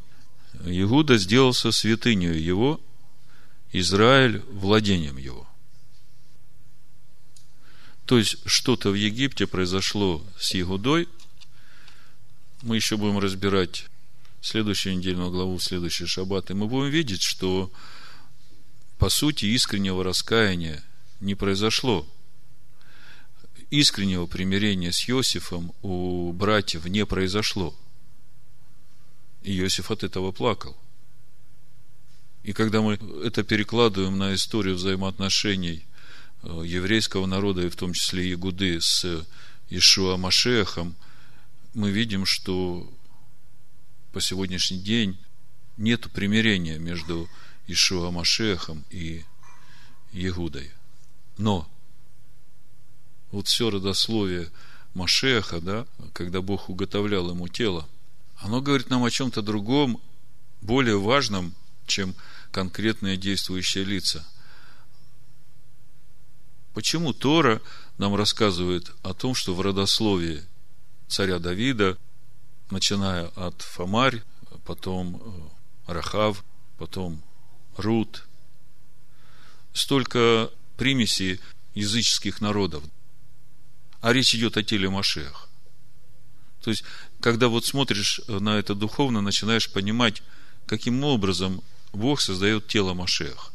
[0.65, 2.81] Иуда сделался святыней его,
[3.71, 5.47] Израиль владением его.
[8.05, 11.07] То есть, что-то в Египте произошло с Иудой.
[12.61, 13.85] Мы еще будем разбирать
[14.41, 17.71] следующую недельную главу, следующий шаббат, и мы будем видеть, что
[18.97, 20.83] по сути, искреннего раскаяния
[21.19, 22.07] не произошло.
[23.69, 27.75] Искреннего примирения с Иосифом у братьев не произошло.
[29.43, 30.77] И Иосиф от этого плакал.
[32.43, 32.93] И когда мы
[33.23, 35.83] это перекладываем на историю взаимоотношений
[36.43, 39.25] э, еврейского народа, и в том числе Ягуды с
[39.69, 40.95] Ишуа Машехом,
[41.73, 42.89] мы видим, что
[44.13, 45.17] по сегодняшний день
[45.75, 47.27] нет примирения между
[47.68, 49.26] Ишуа Машехом и
[50.11, 50.72] Егудой.
[51.38, 51.68] Но
[53.32, 54.51] вот все родословие
[54.93, 57.88] Машеха, да, когда Бог уготовлял ему тело,
[58.38, 60.01] оно говорит нам о чем-то другом,
[60.61, 61.53] более важном,
[61.86, 62.16] чем
[62.51, 64.26] конкретные действующие лица.
[66.74, 67.61] Почему Тора
[67.97, 70.43] нам рассказывает о том, что в родословии
[71.07, 71.97] царя Давида,
[72.70, 74.24] начиная от Фомарь,
[74.66, 75.22] потом
[75.88, 76.43] э, Рахав,
[76.78, 77.22] потом
[77.78, 78.26] Рут,
[79.73, 81.39] столько примесей
[81.73, 82.84] языческих народов.
[84.01, 85.49] А речь идет о теле Машех.
[86.61, 86.84] То есть,
[87.19, 90.23] когда вот смотришь на это духовно, начинаешь понимать,
[90.65, 91.61] каким образом
[91.93, 93.51] Бог создает тело Машех.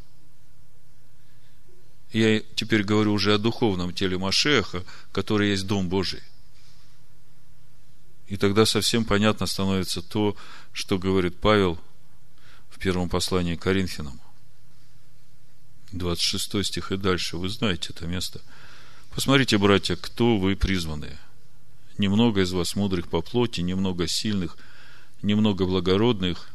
[2.11, 6.21] Я теперь говорю уже о духовном теле Машеха, который есть Дом Божий.
[8.27, 10.35] И тогда совсем понятно становится то,
[10.73, 11.79] что говорит Павел–
[12.81, 14.19] первом послании к Коринфянам.
[15.91, 17.37] 26 стих и дальше.
[17.37, 18.41] Вы знаете это место.
[19.13, 21.17] Посмотрите, братья, кто вы призванные.
[21.97, 24.57] Немного из вас мудрых по плоти, немного сильных,
[25.21, 26.49] немного благородных,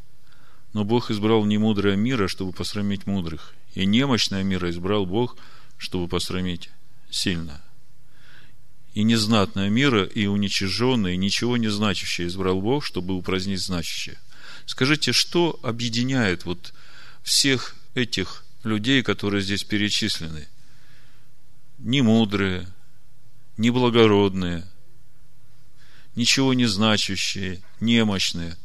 [0.72, 5.36] но Бог избрал немудрое мира, чтобы посрамить мудрых, и немощное мира избрал Бог,
[5.78, 6.70] чтобы посрамить
[7.10, 7.62] сильное.
[8.94, 14.18] И незнатное мира, и уничиженное, и ничего не значащее избрал Бог, чтобы упразднить значащее.
[14.66, 16.74] Скажите, что объединяет вот
[17.22, 20.48] всех этих людей, которые здесь перечислены?
[21.78, 22.68] Не мудрые,
[23.56, 24.66] не благородные,
[26.16, 28.56] ничего не значащие, немощные.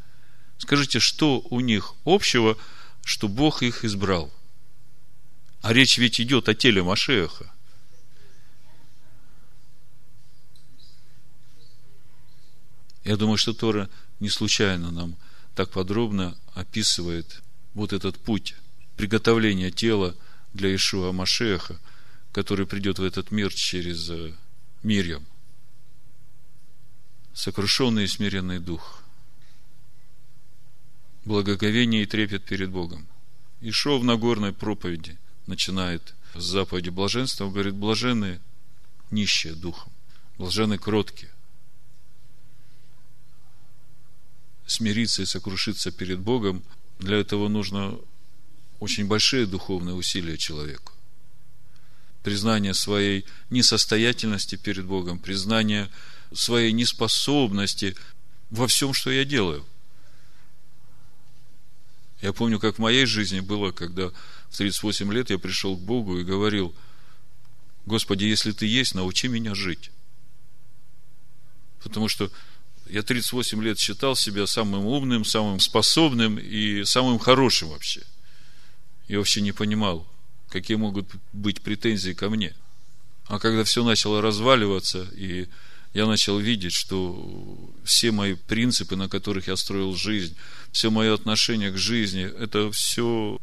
[0.58, 2.58] Скажите, что у них общего,
[3.04, 4.34] что Бог их избрал?
[5.62, 7.52] А речь ведь идет о теле Машеха.
[13.04, 13.90] Я думаю, что Тора
[14.20, 15.16] не случайно нам
[15.56, 17.42] так подробно описывает
[17.74, 18.56] вот этот путь
[18.98, 20.16] приготовления тела
[20.54, 21.80] для Ишуа Машеха,
[22.32, 24.34] который придет в этот мир через э,
[24.84, 25.26] Мирьям.
[27.34, 29.04] Сокрушенный и смиренный дух.
[31.26, 33.08] Благоговение и трепет перед Богом.
[33.62, 38.42] Ишо в Нагорной проповеди начинает с заповеди блаженства, он говорит, блаженные
[39.12, 39.92] нищие духом,
[40.38, 41.32] блаженные кроткие,
[44.72, 46.64] смириться и сокрушиться перед Богом,
[47.00, 48.00] для этого нужно
[48.80, 50.94] очень большие духовные усилия человеку.
[52.24, 55.90] Признание своей несостоятельности перед Богом, признание
[56.34, 57.96] своей неспособности
[58.50, 59.66] во всем, что я делаю.
[62.22, 64.10] Я помню, как в моей жизни было, когда
[64.50, 66.74] в 38 лет я пришел к Богу и говорил,
[67.86, 69.92] Господи, если Ты есть, научи меня жить.
[71.84, 72.32] Потому что
[72.92, 78.02] я 38 лет считал себя самым умным, самым способным и самым хорошим вообще.
[79.08, 80.06] Я вообще не понимал,
[80.50, 82.54] какие могут быть претензии ко мне.
[83.28, 85.48] А когда все начало разваливаться, и
[85.94, 90.36] я начал видеть, что все мои принципы, на которых я строил жизнь,
[90.74, 93.40] все мое отношение к жизни, это все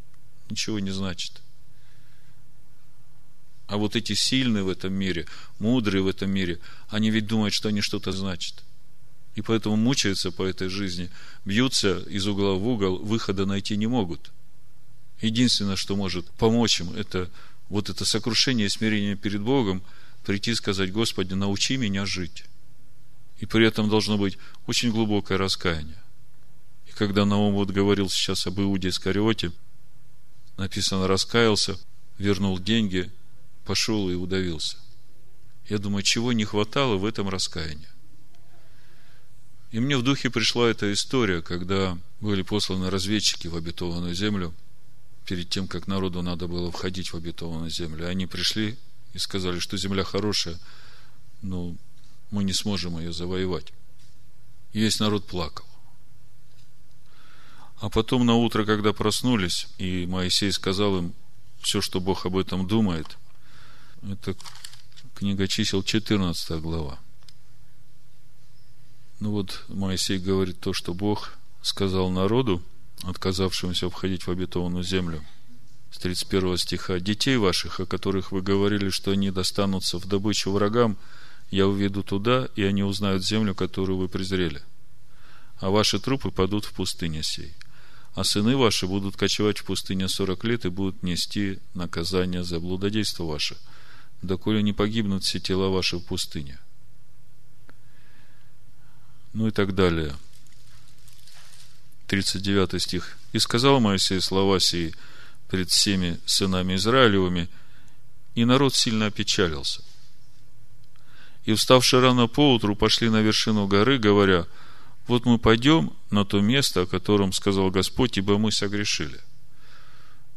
[0.51, 1.41] ничего не значит.
[3.65, 5.25] А вот эти сильные в этом мире,
[5.57, 8.63] мудрые в этом мире, они ведь думают, что они что-то значат
[9.35, 11.09] и поэтому мучаются по этой жизни,
[11.45, 14.31] бьются из угла в угол, выхода найти не могут.
[15.21, 17.29] Единственное, что может помочь им, это
[17.69, 19.83] вот это сокрушение и смирение перед Богом,
[20.25, 22.45] прийти и сказать, Господи, научи меня жить.
[23.39, 26.01] И при этом должно быть очень глубокое раскаяние.
[26.87, 29.51] И когда Наум вот говорил сейчас об Иуде Искариоте,
[30.57, 31.77] написано, раскаялся,
[32.17, 33.11] вернул деньги,
[33.65, 34.77] пошел и удавился.
[35.69, 37.87] Я думаю, чего не хватало в этом раскаянии.
[39.71, 44.53] И мне в духе пришла эта история, когда были посланы разведчики в обетованную землю,
[45.25, 48.07] перед тем, как народу надо было входить в обетованную землю.
[48.07, 48.77] Они пришли
[49.13, 50.59] и сказали, что земля хорошая,
[51.43, 51.75] но
[52.31, 53.71] мы не сможем ее завоевать.
[54.73, 55.65] И весь народ плакал.
[57.79, 61.13] А потом на утро, когда проснулись, и Моисей сказал им
[61.61, 63.17] все, что Бог об этом думает,
[64.01, 64.35] это
[65.15, 66.99] книга чисел 14 глава.
[69.19, 72.63] Ну вот Моисей говорит то, что Бог сказал народу,
[73.03, 75.21] отказавшемуся входить в обетованную землю,
[75.91, 80.97] с 31 стиха, «Детей ваших, о которых вы говорили, что они достанутся в добычу врагам,
[81.51, 84.61] я уведу туда, и они узнают землю, которую вы презрели.
[85.57, 87.53] А ваши трупы падут в пустыне сей.
[88.13, 93.23] А сыны ваши будут кочевать в пустыне сорок лет и будут нести наказание за блудодейство
[93.23, 93.57] ваше,
[94.21, 96.59] доколе не погибнут все тела ваши в пустыне
[99.33, 100.15] ну и так далее.
[102.07, 103.17] 39 стих.
[103.33, 104.93] «И сказал Моисей слова сии
[105.49, 107.49] пред всеми сынами Израилевыми,
[108.35, 109.83] и народ сильно опечалился.
[111.45, 114.45] И, вставши рано поутру, пошли на вершину горы, говоря,
[115.07, 119.19] вот мы пойдем на то место, о котором сказал Господь, ибо мы согрешили.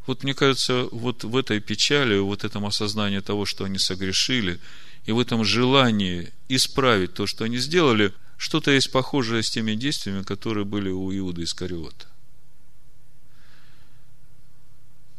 [0.07, 4.59] Вот мне кажется, вот в этой печали, вот этом осознании того, что они согрешили,
[5.05, 8.13] и в этом желании исправить то, что они сделали,
[8.43, 12.09] что-то есть похожее с теми действиями, которые были у Иуда Искариота.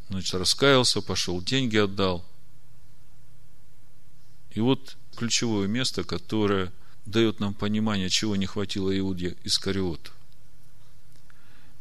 [0.09, 2.25] Значит, раскаялся, пошел, деньги отдал.
[4.51, 6.73] И вот ключевое место, которое
[7.05, 10.11] дает нам понимание, чего не хватило Иуде Искариоту.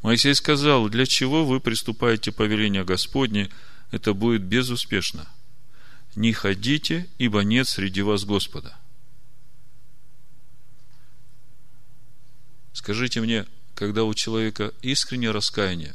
[0.02, 3.50] Моисей сказал, для чего вы приступаете повеление Господне,
[3.90, 5.28] это будет безуспешно.
[6.14, 8.78] Не ходите, ибо нет среди вас Господа.
[12.72, 15.94] Скажите мне, когда у человека искреннее раскаяние,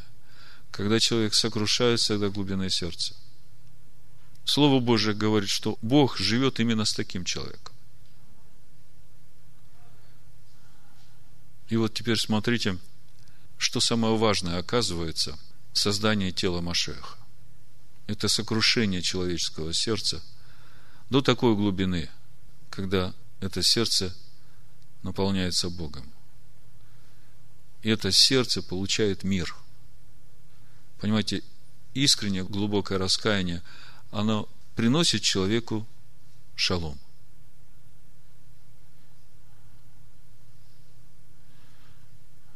[0.71, 3.15] когда человек сокрушается до глубины сердца.
[4.45, 7.75] Слово Божие говорит, что Бог живет именно с таким человеком.
[11.69, 12.77] И вот теперь смотрите,
[13.57, 15.37] что самое важное оказывается
[15.73, 17.17] в создании тела Машеха.
[18.07, 20.23] Это сокрушение человеческого сердца
[21.09, 22.09] до такой глубины,
[22.69, 24.15] когда это сердце
[25.03, 26.09] наполняется Богом
[27.83, 29.55] это сердце получает мир.
[30.99, 31.43] Понимаете,
[31.93, 33.61] искреннее глубокое раскаяние,
[34.11, 35.87] оно приносит человеку
[36.55, 36.99] шалом.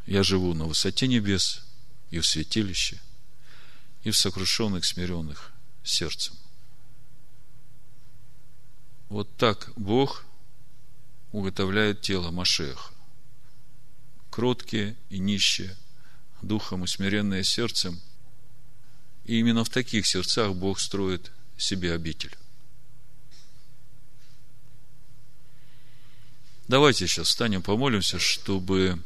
[0.05, 1.63] Я живу на высоте небес
[2.09, 2.99] и в святилище,
[4.03, 5.51] и в сокрушенных, смиренных
[5.83, 6.35] сердцем.
[9.09, 10.25] Вот так Бог
[11.31, 12.90] уготовляет тело Машеха.
[14.31, 15.77] Кроткие и нищие,
[16.41, 18.01] духом и смиренные сердцем.
[19.25, 22.35] И именно в таких сердцах Бог строит себе обитель.
[26.67, 29.03] Давайте сейчас встанем, помолимся, чтобы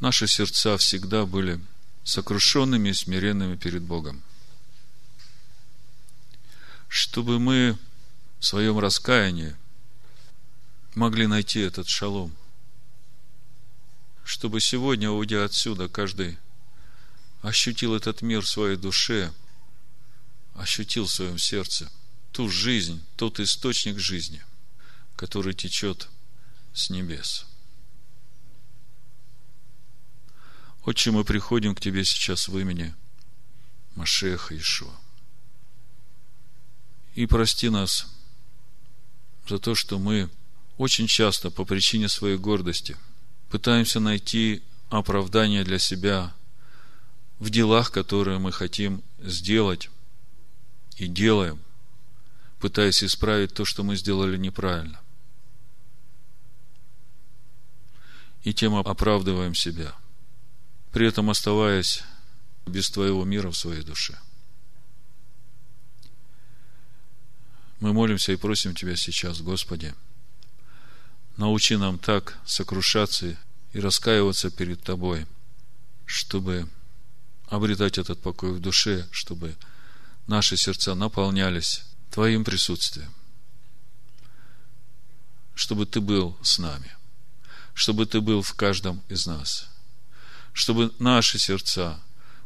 [0.00, 1.58] наши сердца всегда были
[2.04, 4.22] сокрушенными и смиренными перед Богом.
[6.88, 7.78] Чтобы мы
[8.38, 9.56] в своем раскаянии
[10.94, 12.36] могли найти этот шалом.
[14.30, 16.38] Чтобы сегодня, уйдя отсюда, каждый
[17.42, 19.32] ощутил этот мир в своей душе,
[20.54, 21.90] ощутил в своем сердце
[22.30, 24.40] ту жизнь, тот источник жизни,
[25.16, 26.08] который течет
[26.72, 27.44] с небес.
[30.84, 32.94] Отче, мы приходим к Тебе сейчас в имени
[33.96, 34.94] Машеха Ишуа.
[37.16, 38.06] И прости нас
[39.48, 40.30] за то, что мы
[40.78, 42.96] очень часто по причине своей гордости
[43.50, 46.34] пытаемся найти оправдание для себя
[47.38, 49.90] в делах, которые мы хотим сделать
[50.96, 51.60] и делаем,
[52.60, 55.00] пытаясь исправить то, что мы сделали неправильно.
[58.42, 59.94] И тем оправдываем себя,
[60.92, 62.02] при этом оставаясь
[62.66, 64.18] без Твоего мира в своей душе–
[67.80, 69.94] Мы молимся и просим Тебя сейчас, Господи,
[71.36, 73.36] научи нам так сокрушаться
[73.72, 75.26] и раскаиваться перед Тобой,
[76.06, 76.68] чтобы
[77.48, 79.56] обретать этот покой в душе, чтобы
[80.26, 83.12] наши сердца наполнялись Твоим присутствием,
[85.54, 86.96] чтобы Ты был с нами,
[87.74, 89.68] чтобы Ты был в каждом из нас,
[90.52, 92.00] чтобы наши сердца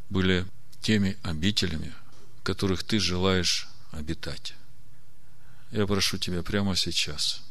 [0.09, 0.45] были
[0.81, 1.93] теми обителями,
[2.39, 4.53] в которых Ты желаешь обитать.
[5.71, 7.44] Я прошу Тебя прямо сейчас.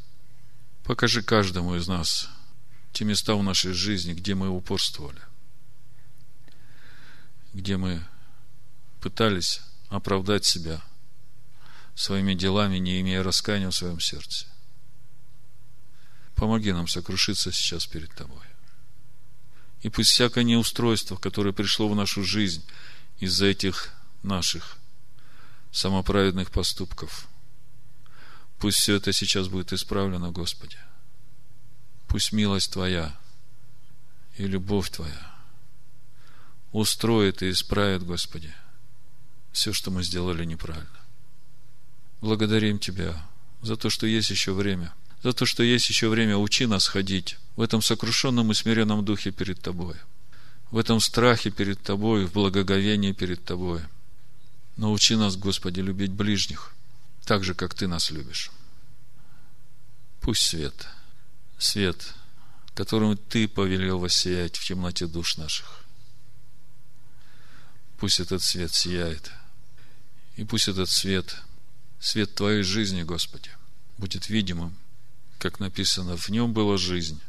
[0.84, 2.28] Покажи каждому из нас
[2.92, 5.20] те места в нашей жизни, где мы упорствовали,
[7.54, 8.04] где мы
[9.00, 10.82] пытались оправдать себя
[11.94, 14.46] своими делами, не имея раскаяния в своем сердце.
[16.34, 18.44] Помоги нам сокрушиться сейчас перед Тобой.
[19.80, 22.64] И пусть всякое неустройство, которое пришло в нашу жизнь
[23.20, 24.76] из-за этих наших
[25.72, 27.26] самоправедных поступков–
[28.64, 30.78] Пусть все это сейчас будет исправлено, Господи.
[32.08, 33.14] Пусть милость Твоя
[34.38, 35.34] и любовь Твоя
[36.72, 38.54] устроит и исправит, Господи,
[39.52, 40.88] все, что мы сделали неправильно.
[42.22, 43.22] Благодарим Тебя
[43.60, 44.94] за то, что есть еще время.
[45.22, 49.30] За то, что есть еще время, учи нас ходить в этом сокрушенном и смиренном духе
[49.30, 49.96] перед Тобой.
[50.70, 53.82] В этом страхе перед Тобой, в благоговении перед Тобой.
[54.78, 56.72] Научи нас, Господи, любить ближних–
[57.24, 58.50] так же, как Ты нас любишь.
[60.20, 60.88] Пусть свет,
[61.58, 62.14] свет,
[62.74, 65.84] которым Ты повелел воссиять в темноте душ наших,
[67.98, 69.30] пусть этот свет сияет,
[70.36, 71.36] и пусть этот свет,
[72.00, 73.50] свет Твоей жизни, Господи,
[73.98, 74.76] будет видимым,
[75.38, 77.20] как написано, в нем была жизнь,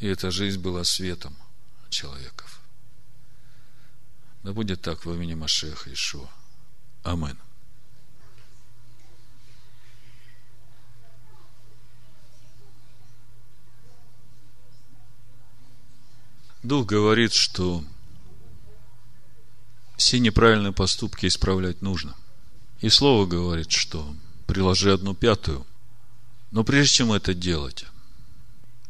[0.00, 1.36] и эта жизнь была светом
[1.88, 2.60] человеков.
[4.42, 6.28] Да будет так во имени Машеха Ишуа.
[7.02, 7.38] Аминь.
[16.64, 17.84] Дух говорит, что
[19.98, 22.16] все неправильные поступки исправлять нужно.
[22.80, 25.66] И Слово говорит, что приложи одну пятую.
[26.52, 27.84] Но прежде чем это делать,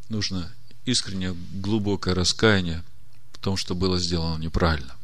[0.08, 0.54] нужно
[0.84, 2.84] искреннее глубокое раскаяние
[3.32, 4.94] в том, что было сделано неправильно.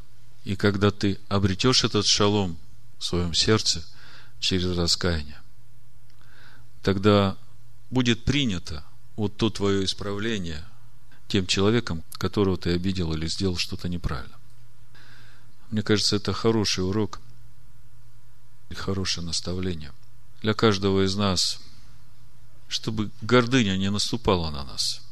[0.44, 2.56] И когда ты обретешь этот шалом
[3.00, 3.84] в своем сердце
[4.38, 5.40] через раскаяние,
[6.82, 7.36] тогда
[7.90, 8.84] будет принято
[9.16, 10.64] вот то твое исправление,
[11.30, 14.36] тем человеком, которого ты обидел или сделал что-то неправильно.
[15.70, 17.20] Мне кажется, это хороший урок
[18.68, 19.92] и хорошее наставление
[20.42, 21.60] для каждого из нас,
[22.68, 25.02] чтобы гордыня не наступала на нас.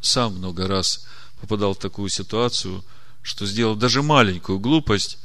[0.00, 1.06] Сам много раз
[1.40, 2.84] попадал в такую ситуацию,
[3.22, 5.18] что сделал даже маленькую глупость,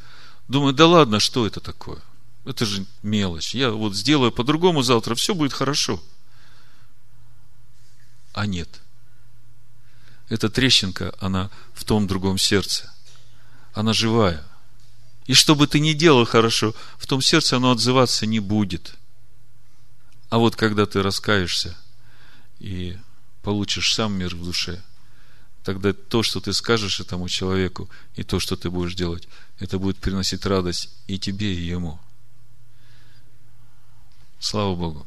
[0.48, 2.00] думаю, да ладно, что это такое?
[2.44, 3.54] Это же мелочь.
[3.54, 6.02] Я вот сделаю по-другому завтра, все будет хорошо.
[8.34, 8.82] А нет–
[10.30, 12.92] эта трещинка, она в том другом сердце.
[13.74, 14.44] Она живая.
[15.26, 18.96] И что бы ты ни делал хорошо, в том сердце оно отзываться не будет.
[20.30, 21.76] А вот когда ты раскаешься
[22.60, 22.98] и
[23.42, 24.82] получишь сам мир в душе,
[25.64, 29.28] тогда то, что ты скажешь этому человеку, и то, что ты будешь делать,
[29.60, 32.00] это будет приносить радость и тебе, и ему.
[34.40, 35.06] Слава Богу.